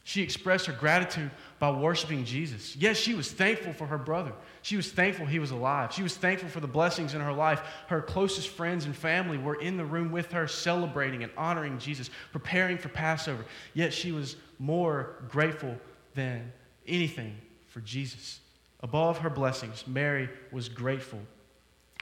She 0.04 0.22
expressed 0.22 0.66
her 0.66 0.74
gratitude 0.74 1.32
by 1.58 1.72
worshiping 1.72 2.26
Jesus. 2.26 2.76
Yes, 2.76 2.98
she 2.98 3.14
was 3.14 3.32
thankful 3.32 3.72
for 3.72 3.88
her 3.88 3.98
brother. 3.98 4.34
She 4.62 4.76
was 4.76 4.92
thankful 4.92 5.26
he 5.26 5.40
was 5.40 5.52
alive. 5.52 5.94
She 5.94 6.04
was 6.04 6.18
thankful 6.18 6.50
for 6.50 6.60
the 6.60 6.68
blessings 6.68 7.14
in 7.14 7.22
her 7.22 7.32
life. 7.32 7.62
Her 7.88 8.02
closest 8.02 8.50
friends 8.50 8.84
and 8.84 8.94
family 8.94 9.38
were 9.38 9.56
in 9.56 9.78
the 9.78 9.86
room 9.86 10.12
with 10.12 10.34
her, 10.34 10.50
celebrating 10.50 11.24
and 11.24 11.32
honoring 11.38 11.80
Jesus, 11.80 12.10
preparing 12.34 12.78
for 12.78 12.90
Passover. 12.90 13.46
Yet 13.74 13.94
she 13.94 14.12
was 14.12 14.36
more 14.60 15.16
grateful 15.30 15.78
than 16.14 16.52
anything 16.86 17.38
for 17.70 17.80
Jesus. 17.80 18.42
Above 18.82 19.20
her 19.20 19.30
blessings, 19.30 19.88
Mary 19.88 20.30
was 20.52 20.68
grateful 20.68 21.22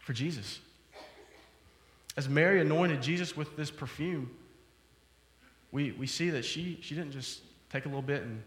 for 0.02 0.13
Jesus. 0.13 0.60
As 2.17 2.28
Mary 2.28 2.60
anointed 2.60 3.04
Jesus 3.04 3.38
with 3.38 3.56
this 3.56 3.69
perfume, 3.69 4.32
we, 5.73 5.91
we 5.93 6.05
see 6.05 6.29
that 6.29 6.45
she, 6.45 6.77
she 6.81 6.93
didn't 6.93 7.12
just 7.12 7.41
take 7.69 7.86
a 7.86 7.88
little 7.88 8.03
bit 8.03 8.21
and 8.21 8.41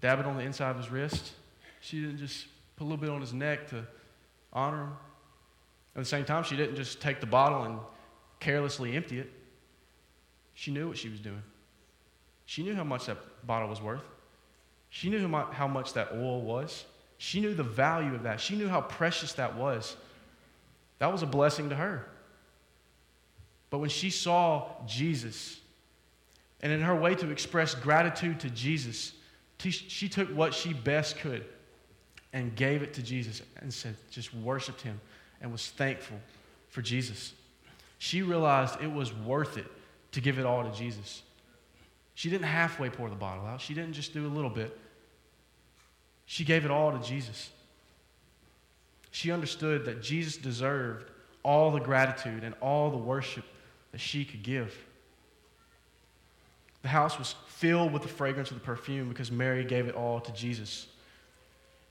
dab 0.00 0.18
it 0.18 0.24
on 0.24 0.36
the 0.36 0.42
inside 0.42 0.70
of 0.70 0.78
his 0.78 0.90
wrist. 0.90 1.32
She 1.80 2.00
didn't 2.00 2.16
just 2.16 2.46
put 2.74 2.84
a 2.84 2.86
little 2.86 2.98
bit 2.98 3.10
on 3.10 3.20
his 3.20 3.34
neck 3.34 3.68
to 3.68 3.86
honor 4.50 4.84
him. 4.84 4.92
At 5.94 5.98
the 6.00 6.06
same 6.06 6.24
time, 6.24 6.42
she 6.42 6.56
didn't 6.56 6.76
just 6.76 7.02
take 7.02 7.20
the 7.20 7.26
bottle 7.26 7.64
and 7.64 7.78
carelessly 8.40 8.96
empty 8.96 9.18
it. 9.18 9.30
She 10.54 10.70
knew 10.70 10.88
what 10.88 10.96
she 10.96 11.10
was 11.10 11.20
doing. 11.20 11.42
She 12.46 12.62
knew 12.62 12.74
how 12.74 12.84
much 12.84 13.06
that 13.06 13.18
bottle 13.46 13.68
was 13.68 13.82
worth. 13.82 14.04
She 14.88 15.10
knew 15.10 15.28
how 15.52 15.68
much 15.68 15.92
that 15.92 16.12
oil 16.14 16.40
was. 16.40 16.86
She 17.18 17.40
knew 17.40 17.54
the 17.54 17.62
value 17.62 18.14
of 18.14 18.22
that. 18.22 18.40
She 18.40 18.56
knew 18.56 18.68
how 18.68 18.80
precious 18.80 19.34
that 19.34 19.54
was. 19.54 19.96
That 20.98 21.12
was 21.12 21.22
a 21.22 21.26
blessing 21.26 21.68
to 21.68 21.76
her. 21.76 22.06
But 23.68 23.78
when 23.78 23.90
she 23.90 24.08
saw 24.08 24.68
Jesus 24.86 25.60
and 26.62 26.72
in 26.72 26.80
her 26.80 26.94
way 26.94 27.14
to 27.14 27.30
express 27.30 27.74
gratitude 27.74 28.40
to 28.40 28.50
Jesus, 28.50 29.12
she 29.58 30.08
took 30.08 30.28
what 30.28 30.54
she 30.54 30.72
best 30.72 31.18
could 31.18 31.44
and 32.32 32.54
gave 32.54 32.82
it 32.82 32.94
to 32.94 33.02
Jesus 33.02 33.42
and 33.60 33.72
said, 33.72 33.96
just 34.10 34.32
worshiped 34.34 34.80
him 34.82 35.00
and 35.40 35.50
was 35.50 35.68
thankful 35.68 36.18
for 36.68 36.82
Jesus. 36.82 37.32
She 37.98 38.22
realized 38.22 38.80
it 38.80 38.92
was 38.92 39.12
worth 39.12 39.56
it 39.56 39.66
to 40.12 40.20
give 40.20 40.38
it 40.38 40.46
all 40.46 40.62
to 40.62 40.76
Jesus. 40.76 41.22
She 42.14 42.28
didn't 42.30 42.44
halfway 42.44 42.90
pour 42.90 43.08
the 43.08 43.16
bottle 43.16 43.46
out, 43.46 43.60
she 43.60 43.74
didn't 43.74 43.94
just 43.94 44.12
do 44.12 44.26
a 44.26 44.28
little 44.28 44.50
bit. 44.50 44.78
She 46.26 46.44
gave 46.44 46.64
it 46.64 46.70
all 46.70 46.92
to 46.92 47.04
Jesus. 47.04 47.50
She 49.10 49.32
understood 49.32 49.84
that 49.86 50.02
Jesus 50.02 50.36
deserved 50.36 51.10
all 51.42 51.72
the 51.72 51.80
gratitude 51.80 52.44
and 52.44 52.54
all 52.60 52.90
the 52.90 52.96
worship 52.96 53.44
that 53.90 54.00
she 54.00 54.24
could 54.24 54.42
give. 54.42 54.76
The 56.82 56.88
house 56.88 57.18
was 57.18 57.34
filled 57.46 57.92
with 57.92 58.02
the 58.02 58.08
fragrance 58.08 58.50
of 58.50 58.58
the 58.58 58.64
perfume 58.64 59.08
because 59.08 59.30
Mary 59.30 59.64
gave 59.64 59.86
it 59.86 59.94
all 59.94 60.20
to 60.20 60.32
Jesus. 60.32 60.86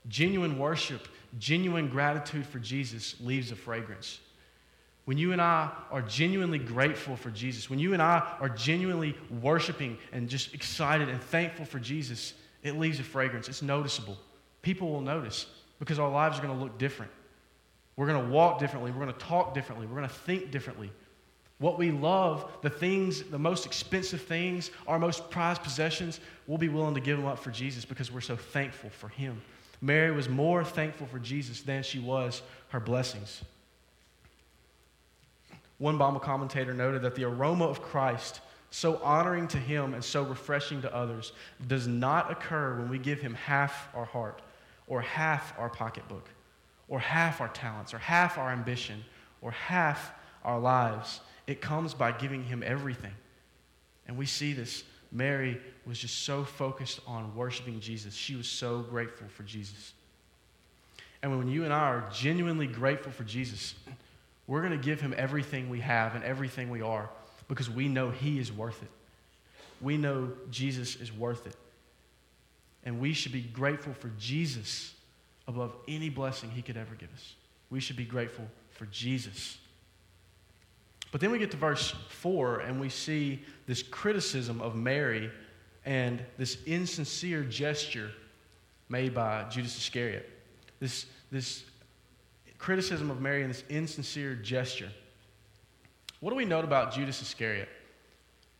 Genuine 0.08 0.58
worship, 0.58 1.06
genuine 1.38 1.88
gratitude 1.88 2.46
for 2.46 2.58
Jesus 2.58 3.14
leaves 3.20 3.52
a 3.52 3.56
fragrance. 3.56 4.20
When 5.04 5.18
you 5.18 5.32
and 5.32 5.40
I 5.40 5.70
are 5.90 6.02
genuinely 6.02 6.58
grateful 6.58 7.16
for 7.16 7.30
Jesus, 7.30 7.68
when 7.68 7.78
you 7.78 7.92
and 7.92 8.02
I 8.02 8.36
are 8.40 8.48
genuinely 8.48 9.16
worshiping 9.40 9.98
and 10.12 10.28
just 10.28 10.54
excited 10.54 11.08
and 11.08 11.20
thankful 11.20 11.64
for 11.64 11.78
Jesus, 11.78 12.34
it 12.62 12.78
leaves 12.78 13.00
a 13.00 13.02
fragrance. 13.02 13.48
It's 13.48 13.62
noticeable. 13.62 14.16
People 14.62 14.90
will 14.90 15.00
notice 15.00 15.46
because 15.78 15.98
our 15.98 16.10
lives 16.10 16.38
are 16.38 16.42
going 16.42 16.56
to 16.56 16.62
look 16.62 16.78
different. 16.78 17.10
We're 17.96 18.06
going 18.06 18.24
to 18.24 18.30
walk 18.30 18.58
differently. 18.58 18.90
We're 18.90 19.04
going 19.04 19.12
to 19.12 19.20
talk 19.20 19.54
differently. 19.54 19.86
We're 19.86 19.96
going 19.96 20.08
to 20.08 20.14
think 20.14 20.50
differently. 20.50 20.90
What 21.60 21.78
we 21.78 21.90
love, 21.90 22.50
the 22.62 22.70
things, 22.70 23.22
the 23.22 23.38
most 23.38 23.66
expensive 23.66 24.22
things, 24.22 24.70
our 24.88 24.98
most 24.98 25.28
prized 25.28 25.62
possessions, 25.62 26.18
we'll 26.46 26.56
be 26.56 26.70
willing 26.70 26.94
to 26.94 27.00
give 27.00 27.18
them 27.18 27.26
up 27.26 27.38
for 27.38 27.50
Jesus 27.50 27.84
because 27.84 28.10
we're 28.10 28.22
so 28.22 28.34
thankful 28.34 28.88
for 28.88 29.08
Him. 29.08 29.40
Mary 29.82 30.10
was 30.10 30.26
more 30.26 30.64
thankful 30.64 31.06
for 31.06 31.18
Jesus 31.18 31.60
than 31.60 31.82
she 31.82 31.98
was 31.98 32.40
her 32.70 32.80
blessings. 32.80 33.42
One 35.76 35.98
Bible 35.98 36.18
commentator 36.18 36.72
noted 36.72 37.02
that 37.02 37.14
the 37.14 37.24
aroma 37.24 37.66
of 37.66 37.82
Christ, 37.82 38.40
so 38.70 38.98
honoring 39.02 39.46
to 39.48 39.58
Him 39.58 39.92
and 39.92 40.02
so 40.02 40.22
refreshing 40.22 40.80
to 40.80 40.94
others, 40.94 41.32
does 41.66 41.86
not 41.86 42.30
occur 42.30 42.78
when 42.78 42.88
we 42.88 42.98
give 42.98 43.20
Him 43.20 43.34
half 43.34 43.88
our 43.94 44.06
heart, 44.06 44.40
or 44.86 45.02
half 45.02 45.52
our 45.58 45.68
pocketbook, 45.68 46.26
or 46.88 47.00
half 47.00 47.42
our 47.42 47.48
talents, 47.48 47.92
or 47.92 47.98
half 47.98 48.38
our 48.38 48.50
ambition, 48.50 49.04
or 49.42 49.50
half 49.50 50.12
our 50.42 50.58
lives. 50.58 51.20
It 51.50 51.60
comes 51.60 51.94
by 51.94 52.12
giving 52.12 52.44
him 52.44 52.62
everything. 52.64 53.10
And 54.06 54.16
we 54.16 54.24
see 54.24 54.52
this 54.52 54.84
Mary 55.10 55.60
was 55.84 55.98
just 55.98 56.22
so 56.22 56.44
focused 56.44 57.00
on 57.08 57.34
worshiping 57.34 57.80
Jesus. 57.80 58.14
She 58.14 58.36
was 58.36 58.46
so 58.46 58.82
grateful 58.82 59.26
for 59.26 59.42
Jesus. 59.42 59.92
And 61.20 61.36
when 61.36 61.48
you 61.48 61.64
and 61.64 61.72
I 61.72 61.80
are 61.80 62.08
genuinely 62.12 62.68
grateful 62.68 63.10
for 63.10 63.24
Jesus, 63.24 63.74
we're 64.46 64.60
going 64.60 64.78
to 64.78 64.84
give 64.84 65.00
him 65.00 65.12
everything 65.18 65.68
we 65.68 65.80
have 65.80 66.14
and 66.14 66.22
everything 66.22 66.70
we 66.70 66.82
are 66.82 67.10
because 67.48 67.68
we 67.68 67.88
know 67.88 68.10
he 68.10 68.38
is 68.38 68.52
worth 68.52 68.80
it. 68.84 68.90
We 69.80 69.96
know 69.96 70.30
Jesus 70.52 70.94
is 70.94 71.12
worth 71.12 71.48
it. 71.48 71.56
And 72.84 73.00
we 73.00 73.12
should 73.12 73.32
be 73.32 73.42
grateful 73.42 73.92
for 73.94 74.12
Jesus 74.20 74.94
above 75.48 75.74
any 75.88 76.10
blessing 76.10 76.50
he 76.50 76.62
could 76.62 76.76
ever 76.76 76.94
give 76.94 77.12
us. 77.12 77.34
We 77.70 77.80
should 77.80 77.96
be 77.96 78.04
grateful 78.04 78.46
for 78.70 78.86
Jesus. 78.86 79.58
But 81.12 81.20
then 81.20 81.30
we 81.30 81.38
get 81.38 81.50
to 81.50 81.56
verse 81.56 81.94
4 82.08 82.60
and 82.60 82.80
we 82.80 82.88
see 82.88 83.42
this 83.66 83.82
criticism 83.82 84.60
of 84.60 84.76
Mary 84.76 85.30
and 85.84 86.22
this 86.36 86.58
insincere 86.66 87.42
gesture 87.42 88.10
made 88.88 89.14
by 89.14 89.44
Judas 89.50 89.76
Iscariot. 89.76 90.28
This, 90.78 91.06
this 91.30 91.64
criticism 92.58 93.10
of 93.10 93.20
Mary 93.20 93.42
and 93.42 93.50
this 93.50 93.64
insincere 93.68 94.34
gesture. 94.34 94.90
What 96.20 96.30
do 96.30 96.36
we 96.36 96.44
note 96.44 96.64
about 96.64 96.92
Judas 96.92 97.22
Iscariot? 97.22 97.68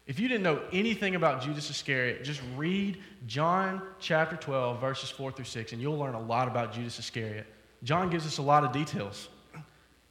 If 0.06 0.18
you 0.18 0.26
didn't 0.28 0.42
know 0.42 0.62
anything 0.72 1.14
about 1.14 1.42
Judas 1.42 1.70
Iscariot, 1.70 2.24
just 2.24 2.40
read 2.56 2.98
John 3.26 3.82
chapter 4.00 4.34
12, 4.34 4.80
verses 4.80 5.10
4 5.10 5.30
through 5.30 5.44
6, 5.44 5.72
and 5.72 5.80
you'll 5.80 5.98
learn 5.98 6.14
a 6.14 6.20
lot 6.20 6.48
about 6.48 6.72
Judas 6.72 6.98
Iscariot. 6.98 7.46
John 7.84 8.10
gives 8.10 8.26
us 8.26 8.38
a 8.38 8.42
lot 8.42 8.64
of 8.64 8.72
details. 8.72 9.28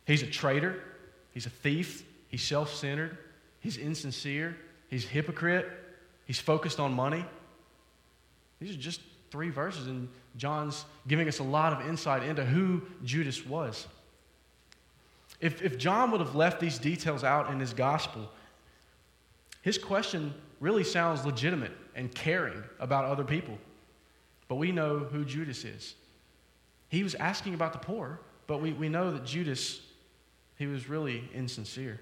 He's 0.06 0.24
a 0.24 0.28
traitor, 0.28 0.82
he's 1.32 1.48
a 1.48 1.50
thief, 1.50 2.06
he's 2.30 2.44
self 2.44 2.74
centered, 2.74 3.18
he's 3.60 3.78
insincere, 3.78 4.56
he's 4.88 5.06
hypocrite, 5.06 5.70
he's 6.26 6.40
focused 6.40 6.80
on 6.80 6.94
money. 6.94 7.26
These 8.60 8.76
are 8.76 8.80
just 8.80 9.02
three 9.32 9.50
verses, 9.50 9.88
and 9.88 10.08
John's 10.38 10.86
giving 11.08 11.28
us 11.28 11.40
a 11.40 11.44
lot 11.44 11.74
of 11.74 11.88
insight 11.88 12.24
into 12.24 12.46
who 12.46 12.82
Judas 13.04 13.46
was. 13.46 13.88
If, 15.40 15.62
if 15.62 15.78
John 15.78 16.12
would 16.12 16.20
have 16.20 16.36
left 16.36 16.60
these 16.60 16.78
details 16.78 17.24
out 17.24 17.50
in 17.52 17.60
his 17.60 17.74
gospel, 17.74 18.30
his 19.62 19.78
question 19.78 20.34
really 20.60 20.84
sounds 20.84 21.26
legitimate 21.26 21.72
and 21.96 22.14
caring 22.14 22.64
about 22.80 23.06
other 23.06 23.24
people. 23.24 23.58
But 24.48 24.56
we 24.56 24.72
know 24.72 25.00
who 25.00 25.24
Judas 25.24 25.64
is. 25.64 25.96
He 26.90 27.04
was 27.04 27.16
asking 27.16 27.54
about 27.54 27.74
the 27.74 27.80
poor, 27.80 28.20
but 28.48 28.62
we, 28.62 28.74
we 28.74 28.90
know 28.90 29.12
that 29.12 29.24
Judas, 29.24 29.80
he 30.58 30.66
was 30.66 30.90
really 30.90 31.30
insincere. 31.34 32.00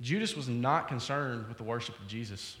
Judas 0.00 0.36
was 0.36 0.48
not 0.48 0.88
concerned 0.88 1.48
with 1.48 1.56
the 1.56 1.62
worship 1.62 1.98
of 1.98 2.06
Jesus. 2.06 2.56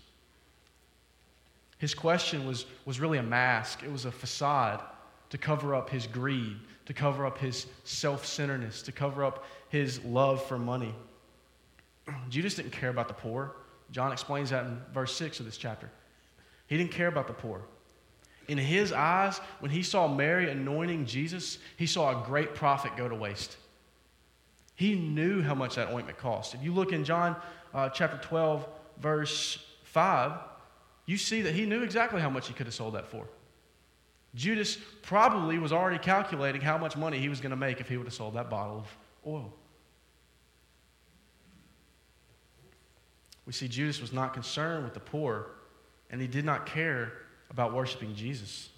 His 1.78 1.94
question 1.94 2.46
was, 2.46 2.66
was 2.84 3.00
really 3.00 3.18
a 3.18 3.22
mask, 3.22 3.82
it 3.82 3.90
was 3.90 4.04
a 4.04 4.12
facade 4.12 4.80
to 5.30 5.38
cover 5.38 5.74
up 5.74 5.90
his 5.90 6.06
greed, 6.06 6.56
to 6.86 6.94
cover 6.94 7.26
up 7.26 7.38
his 7.38 7.66
self 7.82 8.24
centeredness, 8.24 8.82
to 8.82 8.92
cover 8.92 9.24
up 9.24 9.44
his 9.68 10.02
love 10.04 10.44
for 10.44 10.58
money. 10.58 10.94
Judas 12.28 12.54
didn't 12.54 12.72
care 12.72 12.90
about 12.90 13.08
the 13.08 13.14
poor. 13.14 13.56
John 13.90 14.12
explains 14.12 14.50
that 14.50 14.66
in 14.66 14.80
verse 14.92 15.14
6 15.16 15.40
of 15.40 15.46
this 15.46 15.56
chapter. 15.56 15.90
He 16.66 16.76
didn't 16.76 16.92
care 16.92 17.08
about 17.08 17.26
the 17.26 17.32
poor. 17.32 17.62
In 18.48 18.58
his 18.58 18.92
eyes, 18.92 19.38
when 19.60 19.70
he 19.70 19.82
saw 19.82 20.06
Mary 20.06 20.50
anointing 20.50 21.06
Jesus, 21.06 21.58
he 21.76 21.86
saw 21.86 22.22
a 22.22 22.26
great 22.26 22.54
profit 22.54 22.96
go 22.96 23.08
to 23.08 23.14
waste. 23.14 23.56
He 24.74 24.94
knew 24.94 25.42
how 25.42 25.54
much 25.54 25.76
that 25.76 25.90
ointment 25.90 26.18
cost. 26.18 26.54
If 26.54 26.62
you 26.62 26.72
look 26.72 26.92
in 26.92 27.04
John 27.04 27.36
uh, 27.72 27.88
chapter 27.90 28.18
12, 28.18 28.66
verse 28.98 29.64
5, 29.84 30.32
you 31.06 31.16
see 31.16 31.42
that 31.42 31.54
he 31.54 31.66
knew 31.66 31.82
exactly 31.82 32.20
how 32.20 32.30
much 32.30 32.48
he 32.48 32.54
could 32.54 32.66
have 32.66 32.74
sold 32.74 32.94
that 32.94 33.06
for. 33.06 33.26
Judas 34.34 34.76
probably 35.02 35.58
was 35.58 35.72
already 35.72 35.98
calculating 35.98 36.60
how 36.60 36.76
much 36.76 36.96
money 36.96 37.18
he 37.18 37.28
was 37.28 37.40
going 37.40 37.50
to 37.50 37.56
make 37.56 37.80
if 37.80 37.88
he 37.88 37.96
would 37.96 38.06
have 38.06 38.14
sold 38.14 38.34
that 38.34 38.50
bottle 38.50 38.78
of 38.78 38.96
oil. 39.26 39.52
We 43.46 43.52
see 43.52 43.68
Judas 43.68 44.00
was 44.00 44.12
not 44.12 44.32
concerned 44.32 44.84
with 44.84 44.94
the 44.94 45.00
poor, 45.00 45.46
and 46.10 46.20
he 46.20 46.26
did 46.26 46.44
not 46.44 46.66
care 46.66 47.12
about 47.50 47.72
worshiping 47.74 48.14
Jesus. 48.14 48.70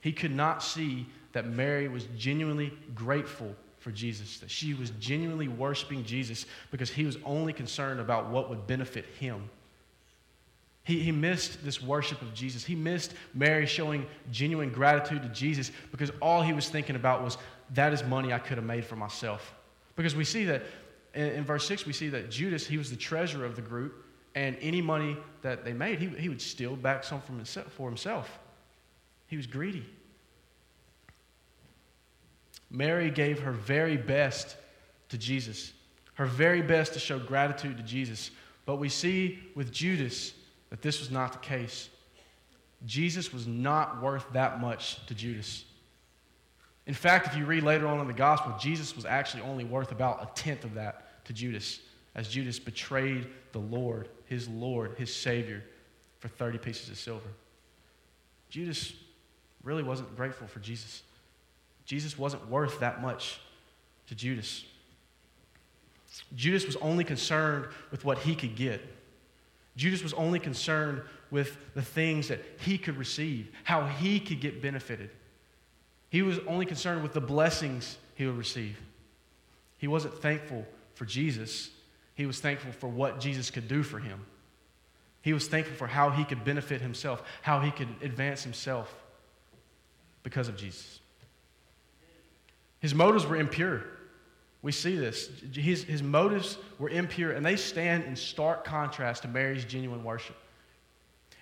He 0.00 0.12
could 0.12 0.34
not 0.34 0.62
see 0.62 1.06
that 1.32 1.46
Mary 1.46 1.88
was 1.88 2.06
genuinely 2.16 2.72
grateful 2.94 3.54
for 3.86 3.92
Jesus, 3.92 4.38
that 4.38 4.50
she 4.50 4.74
was 4.74 4.90
genuinely 4.98 5.46
worshiping 5.46 6.04
Jesus 6.04 6.44
because 6.72 6.90
he 6.90 7.04
was 7.04 7.18
only 7.24 7.52
concerned 7.52 8.00
about 8.00 8.30
what 8.30 8.50
would 8.50 8.66
benefit 8.66 9.04
him. 9.20 9.48
He, 10.82 10.98
he 10.98 11.12
missed 11.12 11.64
this 11.64 11.80
worship 11.80 12.20
of 12.20 12.34
Jesus. 12.34 12.64
He 12.64 12.74
missed 12.74 13.14
Mary 13.32 13.64
showing 13.64 14.04
genuine 14.32 14.70
gratitude 14.70 15.22
to 15.22 15.28
Jesus 15.28 15.70
because 15.92 16.10
all 16.20 16.42
he 16.42 16.52
was 16.52 16.68
thinking 16.68 16.96
about 16.96 17.22
was, 17.22 17.38
that 17.74 17.92
is 17.92 18.02
money 18.02 18.32
I 18.32 18.40
could 18.40 18.56
have 18.56 18.66
made 18.66 18.84
for 18.84 18.96
myself. 18.96 19.54
Because 19.94 20.16
we 20.16 20.24
see 20.24 20.44
that 20.46 20.64
in, 21.14 21.28
in 21.28 21.44
verse 21.44 21.64
6, 21.68 21.86
we 21.86 21.92
see 21.92 22.08
that 22.08 22.28
Judas, 22.28 22.66
he 22.66 22.78
was 22.78 22.90
the 22.90 22.96
treasurer 22.96 23.46
of 23.46 23.54
the 23.54 23.62
group, 23.62 24.04
and 24.34 24.56
any 24.60 24.82
money 24.82 25.16
that 25.42 25.64
they 25.64 25.72
made, 25.72 26.00
he, 26.00 26.08
he 26.08 26.28
would 26.28 26.42
steal 26.42 26.74
back 26.74 27.04
some 27.04 27.20
from 27.20 27.36
himself, 27.36 27.70
for 27.70 27.88
himself. 27.88 28.36
He 29.28 29.36
was 29.36 29.46
greedy. 29.46 29.86
Mary 32.70 33.10
gave 33.10 33.40
her 33.40 33.52
very 33.52 33.96
best 33.96 34.56
to 35.08 35.18
Jesus, 35.18 35.72
her 36.14 36.26
very 36.26 36.62
best 36.62 36.94
to 36.94 36.98
show 36.98 37.18
gratitude 37.18 37.76
to 37.76 37.82
Jesus. 37.82 38.30
But 38.64 38.76
we 38.76 38.88
see 38.88 39.38
with 39.54 39.72
Judas 39.72 40.34
that 40.70 40.82
this 40.82 40.98
was 40.98 41.10
not 41.10 41.32
the 41.32 41.38
case. 41.38 41.88
Jesus 42.84 43.32
was 43.32 43.46
not 43.46 44.02
worth 44.02 44.26
that 44.32 44.60
much 44.60 45.04
to 45.06 45.14
Judas. 45.14 45.64
In 46.86 46.94
fact, 46.94 47.26
if 47.26 47.36
you 47.36 47.46
read 47.46 47.62
later 47.62 47.86
on 47.86 48.00
in 48.00 48.06
the 48.06 48.12
gospel, 48.12 48.54
Jesus 48.60 48.94
was 48.94 49.04
actually 49.04 49.42
only 49.42 49.64
worth 49.64 49.92
about 49.92 50.22
a 50.22 50.40
tenth 50.40 50.64
of 50.64 50.74
that 50.74 51.24
to 51.24 51.32
Judas 51.32 51.80
as 52.14 52.28
Judas 52.28 52.58
betrayed 52.58 53.26
the 53.52 53.58
Lord, 53.58 54.08
his 54.26 54.48
Lord, 54.48 54.94
his 54.96 55.14
Savior, 55.14 55.62
for 56.18 56.28
30 56.28 56.58
pieces 56.58 56.88
of 56.88 56.96
silver. 56.96 57.28
Judas 58.48 58.92
really 59.62 59.82
wasn't 59.82 60.14
grateful 60.16 60.46
for 60.46 60.60
Jesus. 60.60 61.02
Jesus 61.86 62.18
wasn't 62.18 62.50
worth 62.50 62.80
that 62.80 63.00
much 63.00 63.40
to 64.08 64.14
Judas. 64.14 64.64
Judas 66.34 66.66
was 66.66 66.76
only 66.76 67.04
concerned 67.04 67.66
with 67.90 68.04
what 68.04 68.18
he 68.18 68.34
could 68.34 68.56
get. 68.56 68.82
Judas 69.76 70.02
was 70.02 70.12
only 70.14 70.38
concerned 70.38 71.02
with 71.30 71.56
the 71.74 71.82
things 71.82 72.28
that 72.28 72.40
he 72.60 72.78
could 72.78 72.96
receive, 72.96 73.50
how 73.64 73.86
he 73.86 74.18
could 74.18 74.40
get 74.40 74.60
benefited. 74.60 75.10
He 76.10 76.22
was 76.22 76.38
only 76.46 76.66
concerned 76.66 77.02
with 77.02 77.12
the 77.12 77.20
blessings 77.20 77.98
he 78.14 78.26
would 78.26 78.38
receive. 78.38 78.78
He 79.78 79.86
wasn't 79.86 80.14
thankful 80.14 80.66
for 80.94 81.04
Jesus, 81.04 81.70
he 82.14 82.24
was 82.24 82.40
thankful 82.40 82.72
for 82.72 82.88
what 82.88 83.20
Jesus 83.20 83.50
could 83.50 83.68
do 83.68 83.82
for 83.82 83.98
him. 83.98 84.24
He 85.20 85.34
was 85.34 85.46
thankful 85.46 85.76
for 85.76 85.86
how 85.86 86.08
he 86.08 86.24
could 86.24 86.42
benefit 86.44 86.80
himself, 86.80 87.22
how 87.42 87.60
he 87.60 87.70
could 87.70 87.88
advance 88.00 88.42
himself 88.42 88.94
because 90.22 90.48
of 90.48 90.56
Jesus. 90.56 91.00
His 92.86 92.94
motives 92.94 93.26
were 93.26 93.34
impure. 93.34 93.82
We 94.62 94.70
see 94.70 94.94
this. 94.94 95.28
His, 95.52 95.82
his 95.82 96.04
motives 96.04 96.56
were 96.78 96.88
impure, 96.88 97.32
and 97.32 97.44
they 97.44 97.56
stand 97.56 98.04
in 98.04 98.14
stark 98.14 98.62
contrast 98.62 99.22
to 99.22 99.28
Mary's 99.28 99.64
genuine 99.64 100.04
worship. 100.04 100.36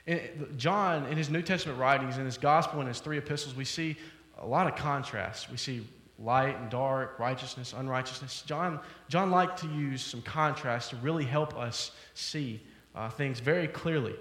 In, 0.06 0.54
John, 0.56 1.04
in 1.04 1.18
his 1.18 1.28
New 1.28 1.42
Testament 1.42 1.78
writings, 1.78 2.16
in 2.16 2.24
his 2.24 2.38
gospel, 2.38 2.80
and 2.80 2.88
his 2.88 2.98
three 2.98 3.18
epistles, 3.18 3.54
we 3.54 3.66
see 3.66 3.98
a 4.38 4.46
lot 4.46 4.66
of 4.66 4.74
contrast. 4.74 5.50
We 5.50 5.58
see 5.58 5.86
light 6.18 6.58
and 6.58 6.70
dark, 6.70 7.18
righteousness, 7.18 7.74
unrighteousness. 7.76 8.42
John, 8.46 8.80
John 9.10 9.30
liked 9.30 9.58
to 9.60 9.68
use 9.68 10.00
some 10.00 10.22
contrast 10.22 10.88
to 10.90 10.96
really 10.96 11.26
help 11.26 11.54
us 11.58 11.90
see 12.14 12.62
uh, 12.94 13.10
things 13.10 13.38
very 13.38 13.68
clearly. 13.68 14.14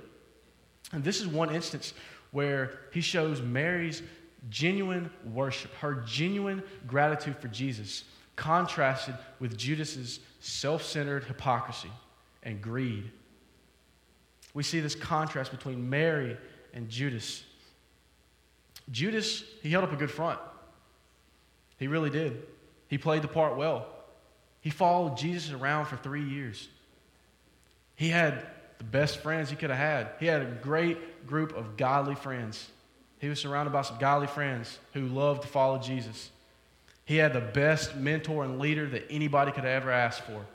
And 0.92 1.06
this 1.06 1.22
is 1.22 1.28
one 1.28 1.56
instance 1.56 1.94
where 2.32 2.80
he 2.92 3.00
shows 3.00 3.42
Mary's 3.42 4.04
genuine 4.50 5.10
worship, 5.34 5.74
her 5.76 5.96
genuine 6.06 6.64
gratitude 6.88 7.38
for 7.38 7.48
Jesus, 7.48 8.04
contrasted 8.36 9.16
with 9.40 9.58
Judas's 9.58 10.20
self-centered 10.40 11.24
hypocrisy 11.24 11.92
and 12.44 12.62
greed. 12.62 13.12
We 14.54 14.64
see 14.64 14.80
this 14.80 14.96
contrast 14.96 15.52
between 15.52 15.90
Mary 15.90 16.38
and 16.74 16.90
Judas. 16.90 17.44
Judas, 18.92 19.44
he 19.62 19.72
held 19.72 19.84
up 19.86 19.94
a 19.94 19.96
good 19.96 20.12
front. 20.12 20.40
He 21.78 21.88
really 21.88 22.10
did. 22.10 22.44
He 22.88 22.98
played 22.98 23.22
the 23.22 23.28
part 23.28 23.58
well. 23.58 23.88
He 24.62 24.70
followed 24.70 25.18
Jesus 25.18 25.52
around 25.52 25.86
for 25.86 25.98
three 25.98 26.24
years. 26.24 26.68
He 27.96 28.10
had 28.10 28.46
the 28.78 28.84
best 28.84 29.20
friends 29.20 29.50
he 29.50 29.56
could 29.56 29.70
have 29.70 29.80
had. 29.80 30.10
He 30.20 30.26
had 30.26 30.42
a 30.42 30.46
great 30.46 31.26
group 31.28 31.56
of 31.56 31.78
godly 31.78 32.16
friends. 32.16 32.70
He 33.24 33.30
was 33.30 33.40
surrounded 33.40 33.72
by 33.72 33.84
some 33.84 33.98
godly 34.00 34.28
friends 34.28 34.80
who 34.92 35.08
loved 35.08 35.44
to 35.44 35.48
follow 35.48 35.78
Jesus. 35.78 36.30
He 37.06 37.16
had 37.16 37.32
the 37.32 37.40
best 37.40 37.96
mentor 37.96 38.44
and 38.44 38.60
leader 38.60 38.86
that 38.90 39.06
anybody 39.10 39.54
could 39.54 39.64
ever 39.64 39.92
ask 39.92 40.22
for. 40.24 40.46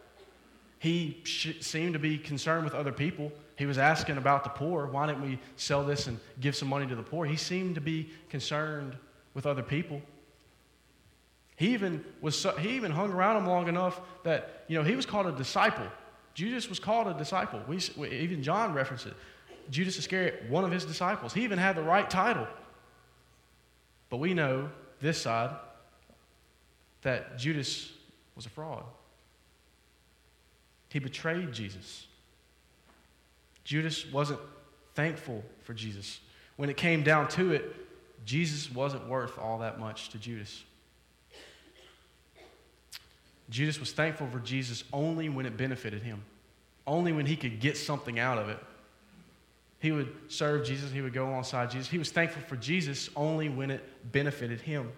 He 0.78 1.16
sh- 1.24 1.54
seemed 1.62 1.94
to 1.94 1.98
be 1.98 2.18
concerned 2.18 2.64
with 2.64 2.74
other 2.74 2.92
people, 2.92 3.32
he 3.56 3.64
was 3.64 3.78
asking 3.78 4.18
about 4.18 4.44
the 4.44 4.50
poor. 4.50 4.86
Why 4.86 5.06
didn't 5.06 5.22
we 5.22 5.38
sell 5.56 5.82
this 5.82 6.08
and 6.08 6.20
give 6.40 6.54
some 6.54 6.68
money 6.68 6.86
to 6.86 6.94
the 6.94 7.02
poor? 7.02 7.24
He 7.24 7.36
seemed 7.36 7.74
to 7.76 7.80
be 7.80 8.10
concerned 8.28 8.94
with 9.32 9.46
other 9.46 9.62
people. 9.62 10.02
He 11.56 11.72
even, 11.72 12.04
was, 12.20 12.46
he 12.60 12.68
even 12.72 12.90
hung 12.90 13.12
around 13.12 13.38
him 13.38 13.46
long 13.46 13.68
enough 13.68 13.98
that, 14.24 14.64
you 14.68 14.76
know, 14.76 14.84
he 14.84 14.94
was 14.94 15.06
called 15.06 15.26
a 15.26 15.32
disciple. 15.32 15.86
Judas 16.34 16.68
was 16.68 16.78
called 16.78 17.06
a 17.06 17.14
disciple. 17.14 17.62
We, 17.66 17.78
even 18.10 18.42
John 18.42 18.74
referenced 18.74 19.06
it. 19.06 19.14
Judas 19.70 19.98
Iscariot, 19.98 20.44
one 20.50 20.64
of 20.64 20.70
his 20.70 20.84
disciples. 20.84 21.32
He 21.32 21.44
even 21.44 21.58
had 21.58 21.74
the 21.74 21.82
right 21.82 22.08
title. 22.08 22.46
But 24.10 24.18
we 24.18 24.34
know, 24.34 24.70
this 25.00 25.20
side, 25.20 25.54
that 27.02 27.38
Judas 27.38 27.92
was 28.34 28.46
a 28.46 28.48
fraud. 28.48 28.84
He 30.88 30.98
betrayed 30.98 31.52
Jesus. 31.52 32.06
Judas 33.64 34.10
wasn't 34.10 34.40
thankful 34.94 35.44
for 35.62 35.74
Jesus. 35.74 36.20
When 36.56 36.70
it 36.70 36.76
came 36.76 37.02
down 37.02 37.28
to 37.28 37.52
it, 37.52 37.74
Jesus 38.24 38.72
wasn't 38.72 39.06
worth 39.08 39.38
all 39.38 39.58
that 39.58 39.78
much 39.78 40.08
to 40.10 40.18
Judas. 40.18 40.62
Judas 43.50 43.78
was 43.78 43.92
thankful 43.92 44.26
for 44.28 44.40
Jesus 44.40 44.84
only 44.92 45.28
when 45.28 45.46
it 45.46 45.56
benefited 45.56 46.02
him, 46.02 46.22
only 46.86 47.12
when 47.12 47.26
he 47.26 47.36
could 47.36 47.60
get 47.60 47.76
something 47.76 48.18
out 48.18 48.38
of 48.38 48.48
it. 48.48 48.58
He 49.80 49.92
would 49.92 50.12
serve 50.28 50.66
Jesus, 50.66 50.90
he 50.90 51.00
would 51.00 51.12
go 51.12 51.28
alongside 51.28 51.70
Jesus. 51.70 51.88
He 51.88 51.98
was 51.98 52.10
thankful 52.10 52.42
for 52.42 52.56
Jesus 52.56 53.10
only 53.14 53.48
when 53.48 53.70
it 53.70 54.12
benefited 54.12 54.60
him. 54.60 54.90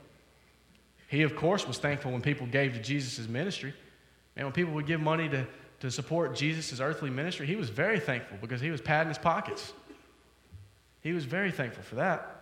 He, 1.08 1.22
of 1.22 1.36
course, 1.36 1.66
was 1.66 1.78
thankful 1.78 2.12
when 2.12 2.22
people 2.22 2.46
gave 2.46 2.72
to 2.74 2.80
Jesus' 2.80 3.28
ministry. 3.28 3.74
And 4.36 4.46
when 4.46 4.52
people 4.52 4.72
would 4.74 4.86
give 4.86 5.00
money 5.00 5.28
to, 5.28 5.46
to 5.80 5.90
support 5.90 6.34
Jesus' 6.34 6.80
earthly 6.80 7.10
ministry, 7.10 7.46
he 7.46 7.56
was 7.56 7.68
very 7.68 8.00
thankful 8.00 8.38
because 8.40 8.60
he 8.60 8.70
was 8.70 8.80
padding 8.80 9.08
his 9.08 9.18
pockets. 9.18 9.72
He 11.02 11.12
was 11.12 11.24
very 11.24 11.50
thankful 11.50 11.82
for 11.82 11.96
that. 11.96 12.36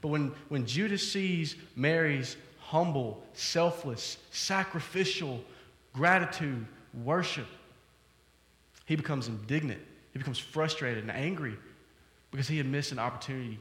But 0.00 0.08
when, 0.08 0.32
when 0.48 0.66
Judas 0.66 1.10
sees 1.10 1.56
Mary's 1.76 2.36
humble, 2.58 3.22
selfless, 3.34 4.18
sacrificial 4.30 5.42
gratitude, 5.92 6.66
worship, 7.04 7.46
he 8.84 8.96
becomes 8.96 9.28
indignant. 9.28 9.80
He 10.12 10.18
becomes 10.18 10.38
frustrated 10.38 11.04
and 11.04 11.10
angry 11.10 11.56
because 12.30 12.48
he 12.48 12.56
had 12.56 12.66
missed 12.66 12.92
an 12.92 12.98
opportunity 12.98 13.58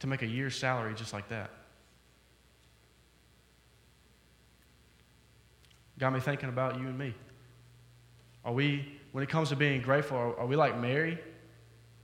to 0.00 0.06
make 0.06 0.22
a 0.22 0.26
year's 0.26 0.56
salary 0.56 0.94
just 0.94 1.12
like 1.12 1.28
that. 1.28 1.50
Got 5.98 6.12
me 6.12 6.20
thinking 6.20 6.48
about 6.48 6.78
you 6.78 6.86
and 6.86 6.96
me. 6.96 7.14
Are 8.44 8.52
we, 8.52 8.98
when 9.12 9.24
it 9.24 9.28
comes 9.28 9.48
to 9.48 9.56
being 9.56 9.82
grateful, 9.82 10.16
are, 10.16 10.38
are 10.38 10.46
we 10.46 10.54
like 10.54 10.78
Mary? 10.78 11.18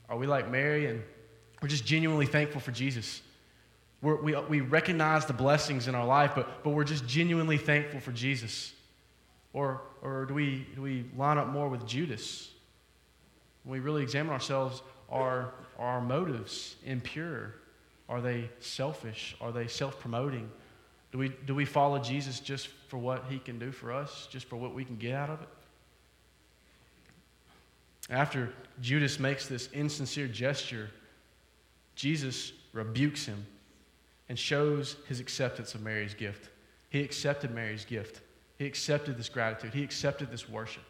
Are 0.09 0.17
we 0.17 0.27
like 0.27 0.51
Mary 0.51 0.87
and 0.87 1.03
we're 1.63 1.69
just 1.69 1.87
genuinely 1.87 2.27
thankful 2.27 2.61
for 2.61 2.73
Jesus? 2.73 3.23
We're, 4.03 4.21
we, 4.21 4.37
we 4.37 4.61
recognize 4.61 5.27
the 5.27 5.33
blessings 5.33 5.87
in 5.87 5.95
our 5.95 6.05
life, 6.05 6.33
but, 6.35 6.65
but 6.65 6.71
we're 6.71 6.85
just 6.85 7.07
genuinely 7.07 7.57
thankful 7.57 8.01
for 8.01 8.13
Jesus. 8.13 8.73
Or, 9.53 9.81
or 10.03 10.27
do, 10.27 10.35
we, 10.35 10.67
do 10.75 10.83
we 10.83 11.07
line 11.17 11.39
up 11.39 11.49
more 11.49 11.69
with 11.69 11.87
Judas? 11.87 12.51
When 13.65 13.73
we 13.73 13.81
really 13.81 14.03
examine 14.03 14.33
ourselves, 14.33 14.83
are, 15.11 15.53
are 15.79 15.89
our 15.97 16.01
motives 16.01 16.77
impure? 16.85 17.55
Are 18.09 18.21
they 18.21 18.51
selfish? 18.61 19.37
Are 19.41 19.53
they 19.53 19.67
self 19.67 19.99
promoting? 19.99 20.51
Do 21.13 21.19
we, 21.19 21.33
do 21.47 21.55
we 21.55 21.65
follow 21.65 21.99
Jesus 21.99 22.41
just 22.41 22.69
for 22.89 22.99
what 22.99 23.25
he 23.29 23.39
can 23.39 23.59
do 23.59 23.73
for 23.73 23.93
us, 23.93 24.29
just 24.31 24.47
for 24.47 24.57
what 24.57 24.75
we 24.75 24.85
can 24.85 24.97
get 24.97 25.15
out 25.15 25.31
of 25.31 25.41
it? 25.41 25.49
After 28.11 28.53
Judas 28.83 29.19
makes 29.19 29.47
this 29.47 29.69
insincere 29.73 30.29
gesture, 30.29 30.91
Jesus 31.95 32.53
rebukes 32.73 33.25
him 33.25 33.47
and 34.29 34.39
shows 34.39 34.97
his 35.09 35.21
acceptance 35.21 35.75
of 35.75 35.83
Mary's 35.83 36.15
gift. 36.15 36.51
He 36.91 37.01
accepted 37.01 37.51
Mary's 37.51 37.85
gift. 37.85 38.21
He 38.59 38.67
accepted 38.67 39.17
this 39.17 39.29
gratitude. 39.29 39.73
He 39.73 39.83
accepted 39.83 40.31
this 40.31 40.49
worship. 40.49 40.83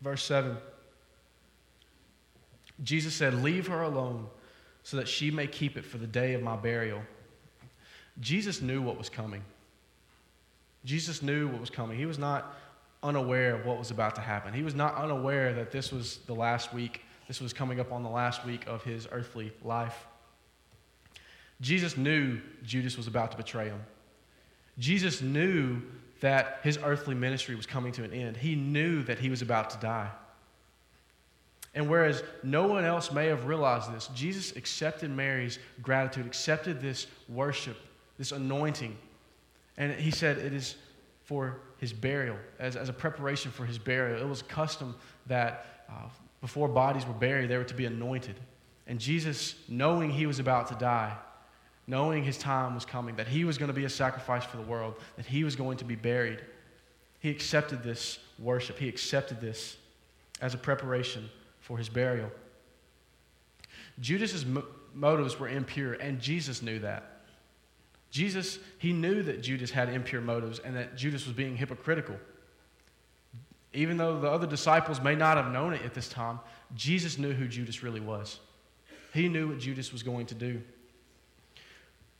Verse 0.00 0.22
7 0.24 0.56
Jesus 2.82 3.14
said, 3.14 3.34
Leave 3.42 3.68
her 3.68 3.82
alone 3.82 4.26
so 4.82 4.96
that 4.98 5.08
she 5.08 5.30
may 5.30 5.46
keep 5.46 5.76
it 5.76 5.84
for 5.84 5.98
the 5.98 6.06
day 6.06 6.34
of 6.34 6.42
my 6.42 6.56
burial. 6.56 7.00
Jesus 8.20 8.60
knew 8.60 8.82
what 8.82 8.98
was 8.98 9.08
coming. 9.08 9.42
Jesus 10.84 11.22
knew 11.22 11.48
what 11.48 11.60
was 11.60 11.70
coming. 11.70 11.98
He 11.98 12.06
was 12.06 12.18
not 12.18 12.54
unaware 13.02 13.54
of 13.54 13.66
what 13.66 13.78
was 13.78 13.90
about 13.90 14.14
to 14.16 14.20
happen. 14.20 14.54
He 14.54 14.62
was 14.62 14.74
not 14.74 14.94
unaware 14.94 15.52
that 15.54 15.72
this 15.72 15.90
was 15.90 16.18
the 16.26 16.34
last 16.34 16.72
week, 16.72 17.02
this 17.26 17.40
was 17.40 17.52
coming 17.52 17.80
up 17.80 17.92
on 17.92 18.02
the 18.02 18.08
last 18.08 18.44
week 18.44 18.66
of 18.66 18.82
his 18.84 19.08
earthly 19.10 19.52
life. 19.62 20.06
Jesus 21.60 21.96
knew 21.96 22.40
Judas 22.62 22.96
was 22.96 23.06
about 23.06 23.30
to 23.32 23.36
betray 23.36 23.68
him. 23.68 23.80
Jesus 24.78 25.22
knew 25.22 25.82
that 26.20 26.60
his 26.62 26.78
earthly 26.82 27.14
ministry 27.14 27.54
was 27.54 27.66
coming 27.66 27.92
to 27.92 28.04
an 28.04 28.12
end. 28.12 28.36
He 28.36 28.54
knew 28.54 29.02
that 29.04 29.18
he 29.18 29.28
was 29.28 29.42
about 29.42 29.70
to 29.70 29.78
die. 29.78 30.10
And 31.74 31.90
whereas 31.90 32.22
no 32.42 32.66
one 32.66 32.84
else 32.84 33.12
may 33.12 33.26
have 33.26 33.44
realized 33.46 33.92
this, 33.94 34.08
Jesus 34.14 34.56
accepted 34.56 35.10
Mary's 35.10 35.58
gratitude, 35.82 36.24
accepted 36.24 36.80
this 36.80 37.06
worship, 37.28 37.76
this 38.16 38.32
anointing. 38.32 38.96
And 39.76 39.92
he 39.92 40.10
said 40.10 40.38
it 40.38 40.54
is 40.54 40.76
for 41.24 41.58
his 41.76 41.92
burial, 41.92 42.36
as, 42.58 42.76
as 42.76 42.88
a 42.88 42.94
preparation 42.94 43.50
for 43.50 43.66
his 43.66 43.78
burial. 43.78 44.18
It 44.18 44.26
was 44.26 44.40
custom 44.40 44.96
that 45.26 45.84
uh, 45.90 46.08
before 46.40 46.68
bodies 46.68 47.06
were 47.06 47.12
buried, 47.12 47.50
they 47.50 47.58
were 47.58 47.64
to 47.64 47.74
be 47.74 47.84
anointed. 47.84 48.36
And 48.86 48.98
Jesus, 48.98 49.54
knowing 49.68 50.10
he 50.10 50.26
was 50.26 50.38
about 50.38 50.68
to 50.68 50.74
die, 50.76 51.14
knowing 51.86 52.24
his 52.24 52.38
time 52.38 52.74
was 52.74 52.84
coming, 52.84 53.16
that 53.16 53.28
he 53.28 53.44
was 53.44 53.58
going 53.58 53.68
to 53.68 53.74
be 53.74 53.84
a 53.84 53.90
sacrifice 53.90 54.44
for 54.44 54.56
the 54.56 54.62
world, 54.62 54.94
that 55.16 55.26
he 55.26 55.44
was 55.44 55.54
going 55.54 55.78
to 55.78 55.84
be 55.84 55.94
buried, 55.94 56.40
he 57.20 57.30
accepted 57.30 57.82
this 57.82 58.18
worship. 58.38 58.78
He 58.78 58.88
accepted 58.88 59.40
this 59.40 59.76
as 60.40 60.54
a 60.54 60.58
preparation 60.58 61.28
for 61.60 61.78
his 61.78 61.88
burial. 61.88 62.30
Judas's 64.00 64.44
mo- 64.44 64.64
motives 64.94 65.38
were 65.38 65.48
impure, 65.48 65.94
and 65.94 66.20
Jesus 66.20 66.62
knew 66.62 66.78
that. 66.80 67.16
Jesus, 68.10 68.58
he 68.78 68.92
knew 68.92 69.22
that 69.22 69.42
Judas 69.42 69.70
had 69.70 69.88
impure 69.88 70.20
motives 70.20 70.58
and 70.60 70.76
that 70.76 70.96
Judas 70.96 71.26
was 71.26 71.34
being 71.34 71.56
hypocritical. 71.56 72.16
Even 73.72 73.96
though 73.96 74.20
the 74.20 74.30
other 74.30 74.46
disciples 74.46 75.02
may 75.02 75.14
not 75.14 75.36
have 75.36 75.52
known 75.52 75.74
it 75.74 75.82
at 75.82 75.92
this 75.92 76.08
time, 76.08 76.40
Jesus 76.74 77.18
knew 77.18 77.32
who 77.32 77.46
Judas 77.46 77.82
really 77.82 78.00
was. 78.00 78.38
He 79.12 79.28
knew 79.28 79.48
what 79.48 79.58
Judas 79.58 79.92
was 79.92 80.02
going 80.02 80.26
to 80.26 80.34
do. 80.34 80.62